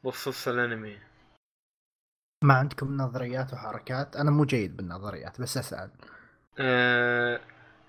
[0.03, 0.97] بخصوص الأنمي
[2.43, 5.91] ما عندكم نظريات وحركات؟ أنا مو جيد بالنظريات بس أسأل
[6.59, 7.39] آه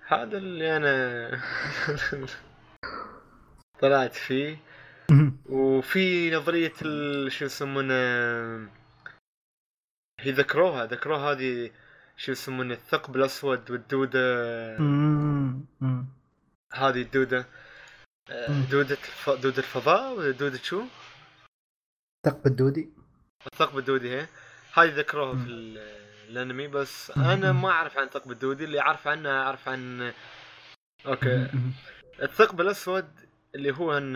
[0.07, 1.41] هذا اللي أنا
[3.79, 4.57] طلعت فيه.
[5.49, 7.93] وفي نظرية ال- شو يسمونه
[10.19, 11.71] هي ذكروها ذكروها هذه
[12.21, 13.71] شو يسمونه الثقب الأسود.
[14.79, 16.05] مم.
[16.73, 17.45] هذه الدودة
[18.29, 18.63] آه، مم.
[18.71, 19.29] دودة الف...
[19.29, 20.83] دودة الفضاء ولا دودة شو؟
[22.25, 22.89] ثقب الدودي
[23.53, 24.27] الثقب الدودي هي
[24.73, 25.35] هذه ذكروها.
[25.43, 25.77] في ال-
[26.29, 27.11] الأنمي بس.
[27.17, 30.13] أنا ما أعرف عن الثقب الدودي اللي أعرف عنه أعرف عن
[31.05, 31.47] أوكي.
[32.21, 33.07] الثقب الأسود
[33.55, 34.15] اللي هو إن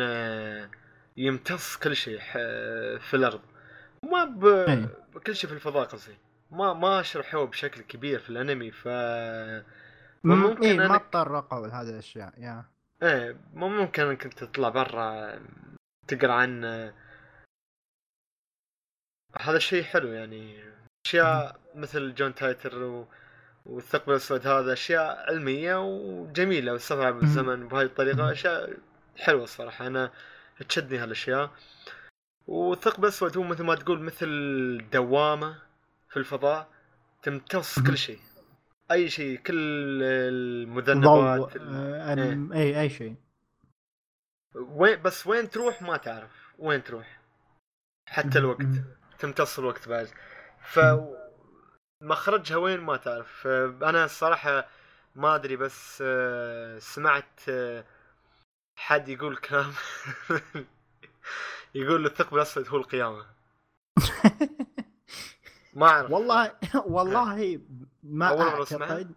[1.17, 2.33] يمتص كل شيء ح-
[3.07, 3.41] في الأرض
[4.03, 4.45] ما ب...
[4.45, 4.89] إيه.
[5.25, 6.17] كل شيء في الفضاء قصدي
[6.51, 8.87] ما ما شرحوه بشكل كبير في الأنمي ف
[10.23, 10.41] مم.
[10.41, 12.65] ممكن إيه ما تطرقوا لهذه الأشياء يا.
[13.03, 15.39] إيه مو ممكن إنك تطلع برا
[16.07, 16.65] تقرأ عن
[19.39, 20.63] هذا الشيء حلو يعني.
[21.05, 23.07] أشياء مثل جون تايتر و...
[23.65, 28.31] والثقب الأسود هذا أشياء علمية وجميلة والسفر عبر الزمن بهذه الطريقة.
[28.31, 28.77] أشياء
[29.17, 30.11] حلوة الصراحة أنا
[30.69, 31.51] تشدني هالأشياء.
[32.47, 35.64] والثقب الأسود هو مثل ما تقول مثل دوامة
[36.15, 36.69] في الفضاء
[37.23, 38.19] تمتص كل شيء.
[38.91, 39.53] أي شيء كل
[40.03, 43.15] المذنبات ال- آه، الم- اي أي شيء.
[44.55, 46.53] وين بس وين تروح ما تعرف.
[46.59, 47.21] وين تروح؟
[48.09, 48.65] حتى الوقت.
[49.19, 50.07] تمتص الوقت بعد.
[50.63, 50.79] ف
[52.01, 53.47] مخرجها وين ما تعرف.
[53.83, 54.67] أنا الصراحة
[55.15, 57.85] ما أدري بس آه، سمعت آه،
[58.79, 59.73] حد يقول كلام.
[61.75, 63.25] يقول الثقب الأسود هو القيامة.
[65.75, 66.11] ما أعرف.
[66.11, 66.51] والله
[66.95, 67.61] والله
[68.03, 68.41] ما.
[68.41, 69.11] أعتقد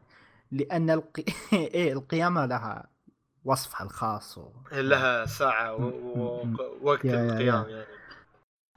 [0.50, 1.24] لأن القي...
[1.52, 2.88] إيه القيامة لها
[3.44, 4.52] وصفها الخاص و...
[4.72, 7.32] لها ساعة ووقت يا.
[7.32, 7.86] القيام يعني.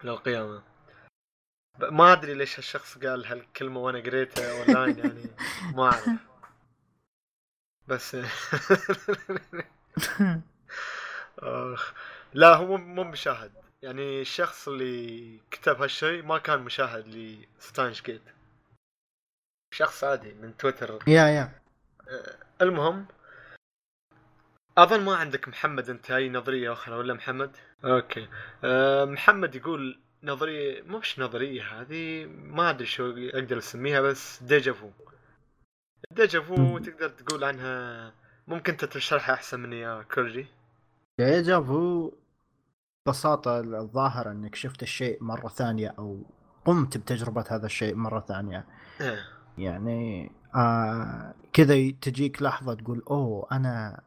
[0.04, 0.64] للقيامة.
[1.80, 5.24] ما أدري ليش هالشخص قال هالكلمة وأنا قريتها أونلاين يعني.
[5.76, 6.10] ما أعرف.
[7.88, 8.18] بس
[12.34, 13.52] لا هو مو مو مشاهد.
[13.84, 18.22] يعني الشخص اللي كتب هالشيء ما كان مشاهد ل Steins;Gate
[19.74, 21.52] شخص عادي من تويتر yeah yeah.
[22.62, 23.06] المهم
[24.78, 28.28] أظن ما عندك محمد أنت أي نظرية أخرى ولا محمد؟ okay.
[28.64, 34.76] أه محمد يقول نظرية مو مش نظرية هذه ما أدري شو أقدر أسميها بس déjà
[34.76, 34.92] vu
[36.12, 36.80] déjà vu.
[36.80, 38.14] تقدر تقول عنها
[38.48, 40.48] ممكن أنت تشرحها أحسن مني يا كورجي
[41.20, 42.12] déjà vu
[43.06, 46.24] ببساطة الظاهر إنك شفت الشيء مرة ثانية أو
[46.66, 48.66] قمت بتجربة هذا الشيء مرة ثانية.
[49.02, 49.20] إيه.
[49.58, 54.02] يعني آه كذا تجيك لحظة تقول أوه أنا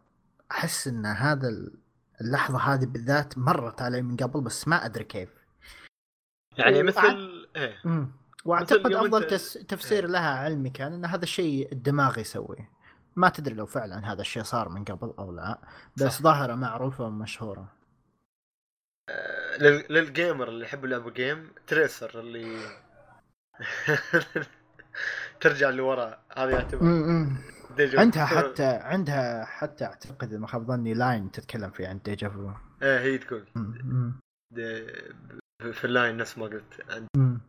[0.51, 1.75] أحس إن هذا ال...
[2.21, 5.29] اللحظة هذه بالذات مرت علي من قبل بس ما أدري كيف.
[6.59, 8.09] يعني مثل إيه.
[8.45, 9.53] وأعتقد أفضل تس...
[9.53, 12.71] تفسير لها علمي كان إن هذا الشيء الدماغ يسويه.
[13.17, 15.59] ما تدري لو فعلا هذا الشيء صار من قبل أو لا
[15.97, 16.23] بس.
[16.23, 17.74] ظاهرة معروفة ومشهورة.
[19.91, 22.59] لل gamer اللي يحب يلعبوا game Tracer اللي
[25.41, 26.87] ترجع لورا هذا يعتبر
[27.81, 32.51] عندها حتى عندها حتى أعتقد ما خاب ظني line تتكلم فيه عن déjà vu
[32.83, 33.45] إيه هي تقول.
[34.55, 34.87] دي-
[35.73, 36.81] في ال line نفس ما قلت.
[36.91, 37.41] عند-.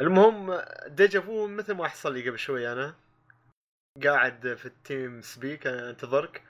[0.00, 2.94] المهم déjà vu مثل ما حصل لي قبل شوي أنا.
[4.04, 6.42] قاعد في ال TeamSpeak أنتظرك.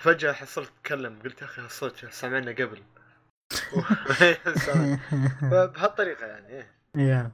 [0.00, 2.82] وفجأة حصلت تتكلم قلت يا أخي الصوت سمعنا قبل.
[4.66, 4.98] سامع.
[5.50, 7.30] فبهالطريقة يعني إيه يا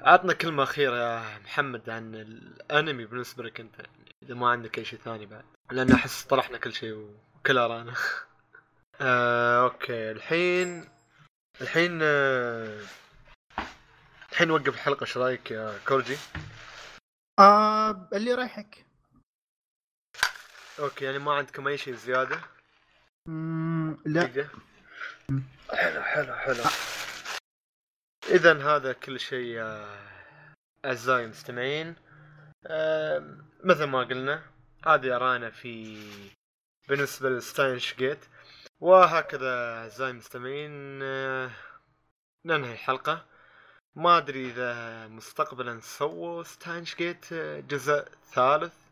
[0.00, 4.84] عطنا كلمة أخيرة يا محمد عن الأنمي بالنسبة لك أنت يعني إذا ما عندك أي
[4.84, 6.92] شيء ثاني بعد لأن أحس طرحنا كل شيء
[7.40, 7.94] وكل آراءنا
[9.00, 10.88] آه، okay الحين
[11.60, 12.80] الحين آه،
[14.32, 16.16] الحين نوقف الحلقة إيش رأيك يا كورجي؟
[17.38, 18.84] آه اللي يريحك
[20.78, 22.40] okay يعني ما عندكم أي شيء زيادة؟
[23.28, 24.48] أمم، لا دقيقة.
[25.70, 26.64] حلو حلو حلو.
[28.28, 29.96] إذا هذا كل شيء يا
[30.84, 31.96] أعزائي المستمعين.
[33.64, 34.42] مثل ما قلنا
[34.86, 35.98] هذه آراءنا في
[36.88, 38.24] بالنسبة ل Steins;Gate.
[38.80, 41.50] وهكذا أعزائي المستمعين آه،
[42.44, 43.24] ننهي الحلقة.
[43.94, 48.83] ما أدري إذا مستقبلا سووا Steins;Gate آه، جزء ثالث.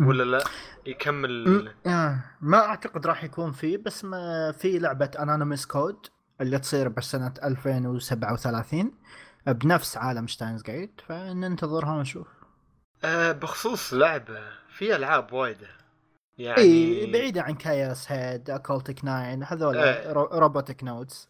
[0.00, 0.44] ولا لا؟
[0.86, 1.72] يكمل.
[1.86, 6.06] آه، ما أعتقد راح يكون فيه بس ما في لعبة Anonymous;Code
[6.40, 8.92] اللي تصير بسنه 2037
[9.46, 12.26] بنفس عالم Steins;Gate فننتظرها ونشوف.
[13.04, 15.68] آه بخصوص لعبة في ألعاب وايدة.
[16.38, 20.12] يعني إي بعيدة عن Chaos;Head Occultic;Nine هذول إيه.
[20.12, 21.28] رو- Robotics;Notes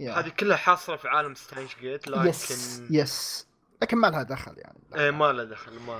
[0.00, 3.46] هذه كلها حاصلة في عالم ستاينش جيت لكن يس يس
[3.82, 4.78] لكن ما لها دخل يعني.
[4.94, 5.98] إيه ما له دخل ما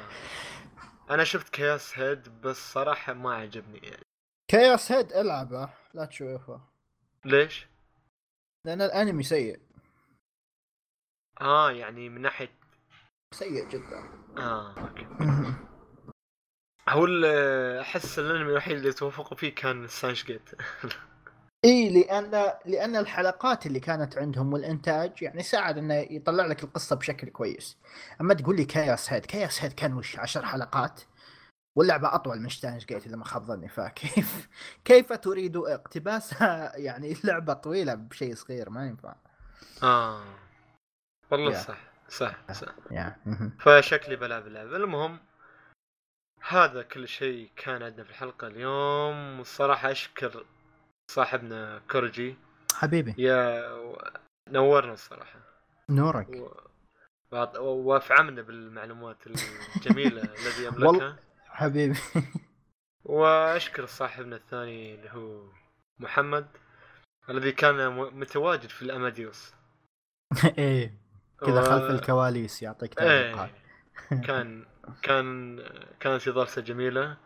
[1.10, 4.02] أنا شفت Chaos;Head بس صراحة ما عجبني يعني.
[4.50, 6.60] Chaos;Head ألعبه لا تشوفه.
[7.24, 7.66] ليش؟
[8.66, 9.60] لأن الأنمي سيء.
[11.40, 12.52] آه يعني من ناحية
[13.34, 13.98] سيء جدا.
[14.38, 15.06] آه okay.
[16.88, 20.50] هو ال- أحس الأنمي الوحيد اللي توافقوا فيه كان Steins;Gate
[21.64, 22.30] إي لأن
[22.66, 27.78] لأن الحلقات اللي كانت عندهم والإنتاج يعني ساعد إنه يطلع لك القصة بشكل كويس.
[28.20, 31.00] أما تقول لي Chaos;Head Chaos;Head كان وش؟ عشر حلقات؟
[31.76, 34.48] واللعبة أطول من Steins;Gate إذا ما خاب ظني فكيف؟
[34.84, 39.14] كيف تريد اقتباسها يعني لعبة طويلة بشيء صغير؟ ما ينفع.
[39.82, 40.24] آه.
[41.30, 41.58] والله يا.
[41.58, 42.74] صح صح صح.
[42.90, 43.56] يا مهم.
[43.60, 45.18] فشكلي بلعب اللعبة المهم
[46.48, 49.38] هذا كل شيء كان عندنا في الحلقة اليوم.
[49.38, 50.44] والصراحة أشكر
[51.14, 52.36] صاحبنا كورجي.
[52.74, 53.14] حبيبي.
[53.18, 53.62] يا
[54.48, 55.38] نورنا الصراحة.
[55.88, 56.28] نورك.
[57.32, 57.58] و...
[57.58, 61.98] وافعمنا بالمعلومات الجميلة الذي يملكها حبيبي.
[63.04, 65.48] وأشكر صاحبنا الثاني اللي هو
[65.98, 66.46] محمد
[67.30, 69.54] الذي كان متواجد في الأماديوس.
[70.58, 70.94] إيه.
[71.40, 73.50] كذا و- خلف الكواليس يعطيك إيه.
[74.26, 74.66] كان
[75.02, 75.58] كان
[76.00, 77.16] كانت اضافته جميلة.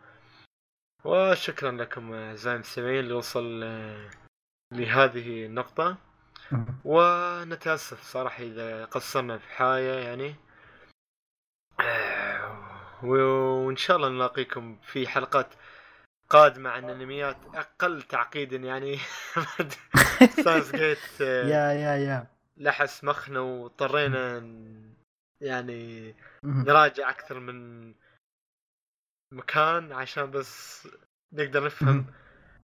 [1.05, 4.09] وشكرا لكم اعزائي المستمعين اللي وصل آه،
[4.73, 5.97] لهذه النقطة.
[6.85, 10.35] ونتأسف صراحة إذا قصرنا في حاجة يعني.
[11.79, 15.53] آه، و- وإن شاء الله نلاقيكم في حلقات
[16.29, 18.99] قادمة عن انميات أقل تعقيدا يعني.
[20.75, 22.27] جيت آه، يا يا يا.
[22.57, 24.37] لحس مخنا واضطرينا
[25.41, 26.15] يعني.
[26.43, 27.93] نراجع أكثر من
[29.31, 30.87] مكان عشان بس
[31.33, 32.05] نقدر نفهم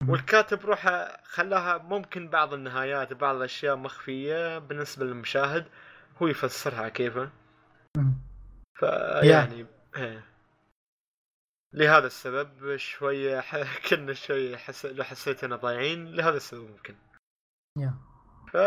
[0.07, 5.65] والكاتب روحه خلاها ممكن بعض النهايات بعض الأشياء مخفية بالنسبة للمشاهد
[6.21, 7.29] هو يفسرها كيفه.
[8.79, 9.65] فيعني
[9.97, 10.23] إيه.
[11.73, 13.43] لهذا السبب شوية
[13.89, 14.85] كنا شوية حس...
[14.85, 16.95] لو حسيت اننا ضايعين لهذا السبب ممكن.
[18.53, 18.57] ف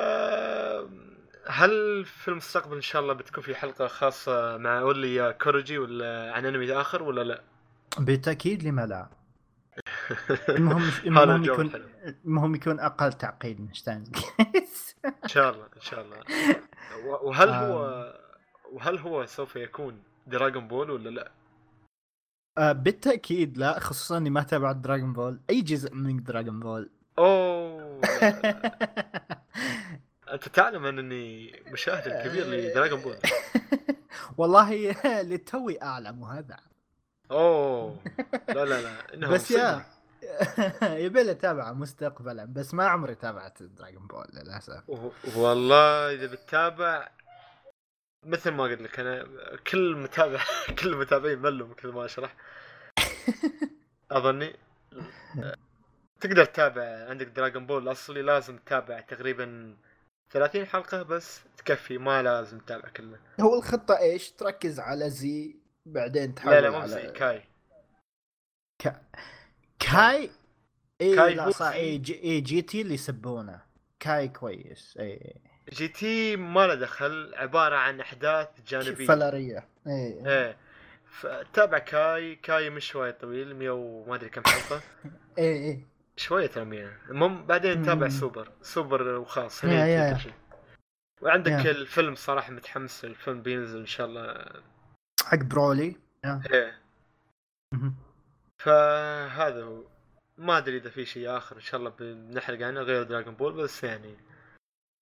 [1.47, 6.33] هل في المستقبل إن شاء الله بتكون في حلقة خاصة مع اولي يا كورجي ولا
[6.33, 7.43] عن أنمي آخر ولا لا؟
[7.99, 9.09] بالتأكيد لما لا.
[10.49, 11.71] المهم المهم يكون
[12.25, 14.11] المهم يكون أقل تعقيد من Steins
[15.25, 16.19] إن شاء الله إن شاء الله.
[17.23, 17.67] وهل آه.
[17.67, 18.15] هو
[18.73, 21.31] وهل هو سوف يكون Dragon Ball ولا لا؟
[22.59, 28.01] آه، بالتأكيد لا خصوصا إني ما تابعت Dragon Ball أي جزء من Dragon Ball أوه.
[30.33, 33.17] أنت تعلم انني مشاهد كبير ل Dragon Ball
[34.39, 34.93] والله
[35.23, 36.74] لتوي أعلم هذا.
[37.31, 37.97] أوه.
[38.49, 39.51] لا لا لا إنه بس.
[39.51, 39.85] يا
[41.05, 44.83] يبي له تابعة مستقبلا بس ما عمري تابعت دراغون بول للأسف.
[45.37, 47.09] والله إذا بتتابع
[48.27, 49.27] مثل ما قلت لك أنا
[49.71, 50.41] كل متابع
[50.79, 52.37] كل المتابعين ملوا من كل ما أشرح.
[54.11, 54.57] أظني.
[56.21, 59.77] تقدر تتابع عندك دراغون بول الاصلي لازم تتابع تقريبا
[60.31, 63.19] 30 حلقة بس تكفي ما لازم تتابع كله.
[63.41, 65.57] هو الخطة إيش؟ تركز على زي
[65.87, 67.43] بعدين تحول لا لا مو على Z Kai.
[69.79, 70.31] Kai؟
[71.01, 73.61] اي Kai لا صح اي G, اي GT اللي يسبونه.
[74.01, 75.35] Kai كويس اي
[75.73, 79.07] GT ما له دخل عبارة عن أحداث جانبية.
[79.07, 80.57] filler ية اي إيه.
[81.11, 84.83] فتابع Kai Kai مش شوي طويل 100 وما أدري كم حلقة.
[85.39, 85.85] اي اي
[86.17, 88.09] شوية ترى 100 المهم بعدين تابع.
[88.09, 88.53] Super.
[88.63, 89.65] Super وخلاص
[91.23, 91.67] وعندك.
[91.67, 94.45] الفيلم صراحة متحمس الفيلم بينزل إن شاء الله
[95.25, 95.97] حق برولي.
[96.25, 96.75] إيه.
[97.73, 97.95] مهم.
[98.59, 99.83] فهذا هو.
[100.39, 103.85] ما أدري إذا في شيء آخر إن شاء الله بنحرق عنه غير دراغون بول بس
[103.85, 104.17] يعني.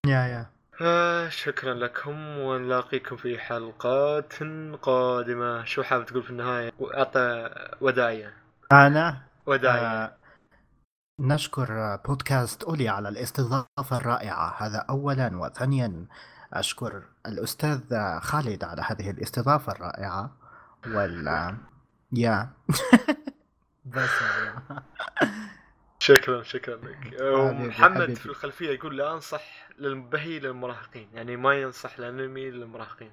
[0.05, 0.45] يا يا.
[0.81, 4.33] آه شكرا لكم ونلاقيكم في حلقات
[4.81, 5.63] قادمة.
[5.65, 7.49] شو حابب تقول في النهاية؟ أعطى
[7.81, 8.33] وداعية
[8.71, 10.17] أنا وداعية آه،
[11.19, 14.55] نشكر آه، بودكاست أولي على الاستضافة الرائعة.
[14.57, 16.05] هذا أولا وثانيا.
[16.53, 17.79] أشكر الأستاذ
[18.19, 20.37] خالد على هذه الاستضافة الرائعة
[20.87, 21.55] وال
[22.11, 22.49] يا.
[23.85, 24.83] بس يا.
[25.99, 27.21] شكرا شكرا لك.
[27.21, 28.15] ومحمد حبيبي.
[28.15, 33.11] في الخلفية يقول لا أنصح للمبهي للمراهقين يعني ما ينصح الأنمي للمراهقين.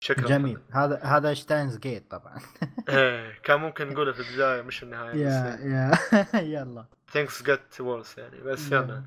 [0.00, 0.58] شكرا جميل.
[0.70, 2.38] هذا هذا Steins;Gate طبعا.
[2.88, 5.60] إيه كان ممكن نقوله في البداية مش النهاية يا بس
[6.32, 6.40] يا.
[6.62, 6.84] يلا.
[7.10, 8.72] things get worse يعني بس.
[8.72, 9.02] يلا.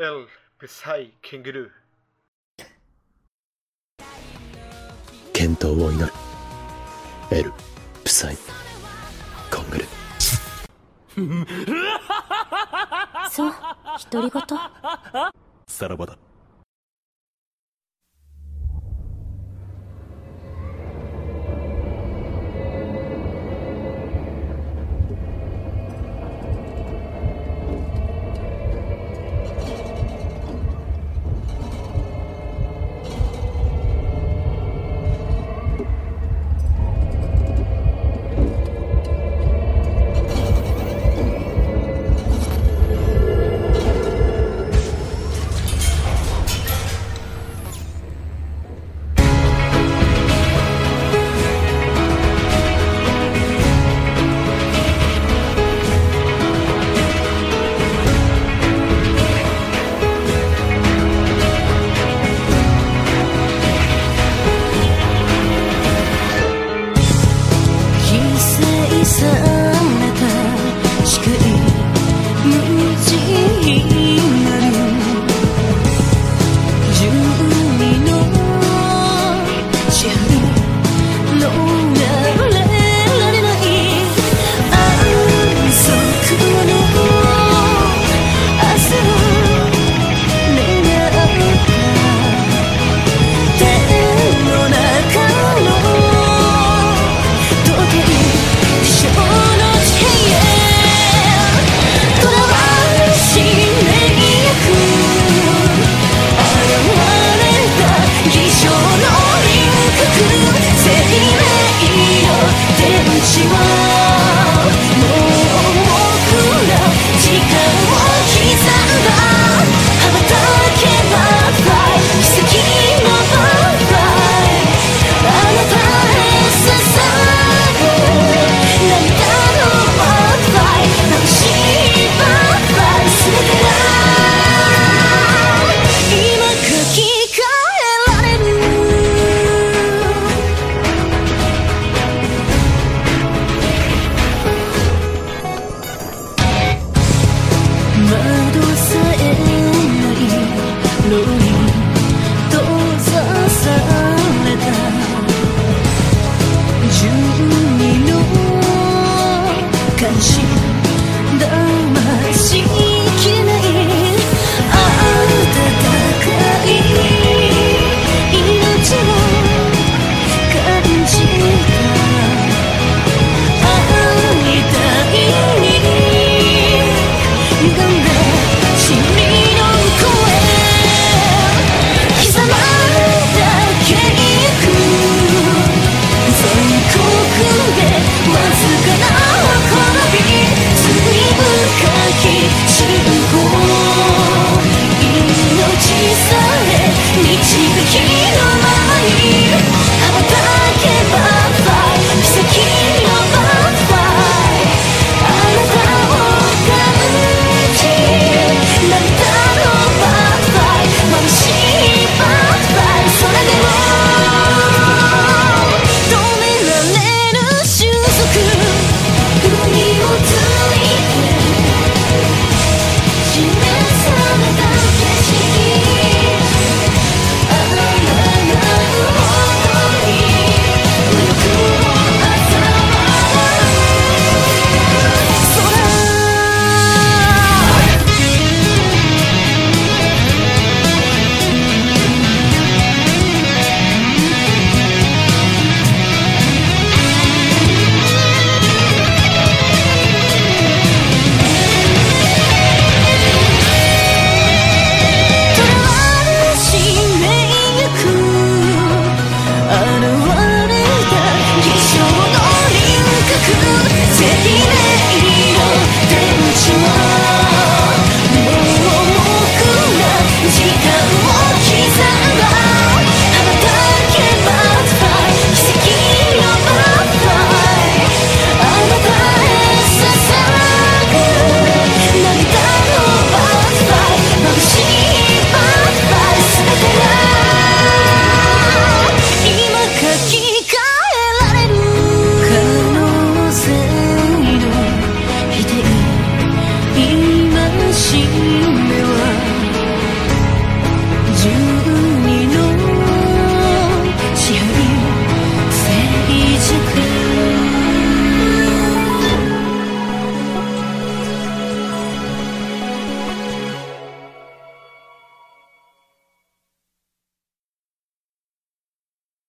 [0.00, 0.26] إل
[0.62, 1.66] بس هاي كينجرو.
[5.44, 6.10] 健闘を祈る。
[7.30, 7.52] エル
[8.02, 8.36] プサイ
[9.54, 9.84] コングル。
[13.30, 13.54] そう
[14.10, 14.42] 独り言
[15.66, 16.16] さらばだ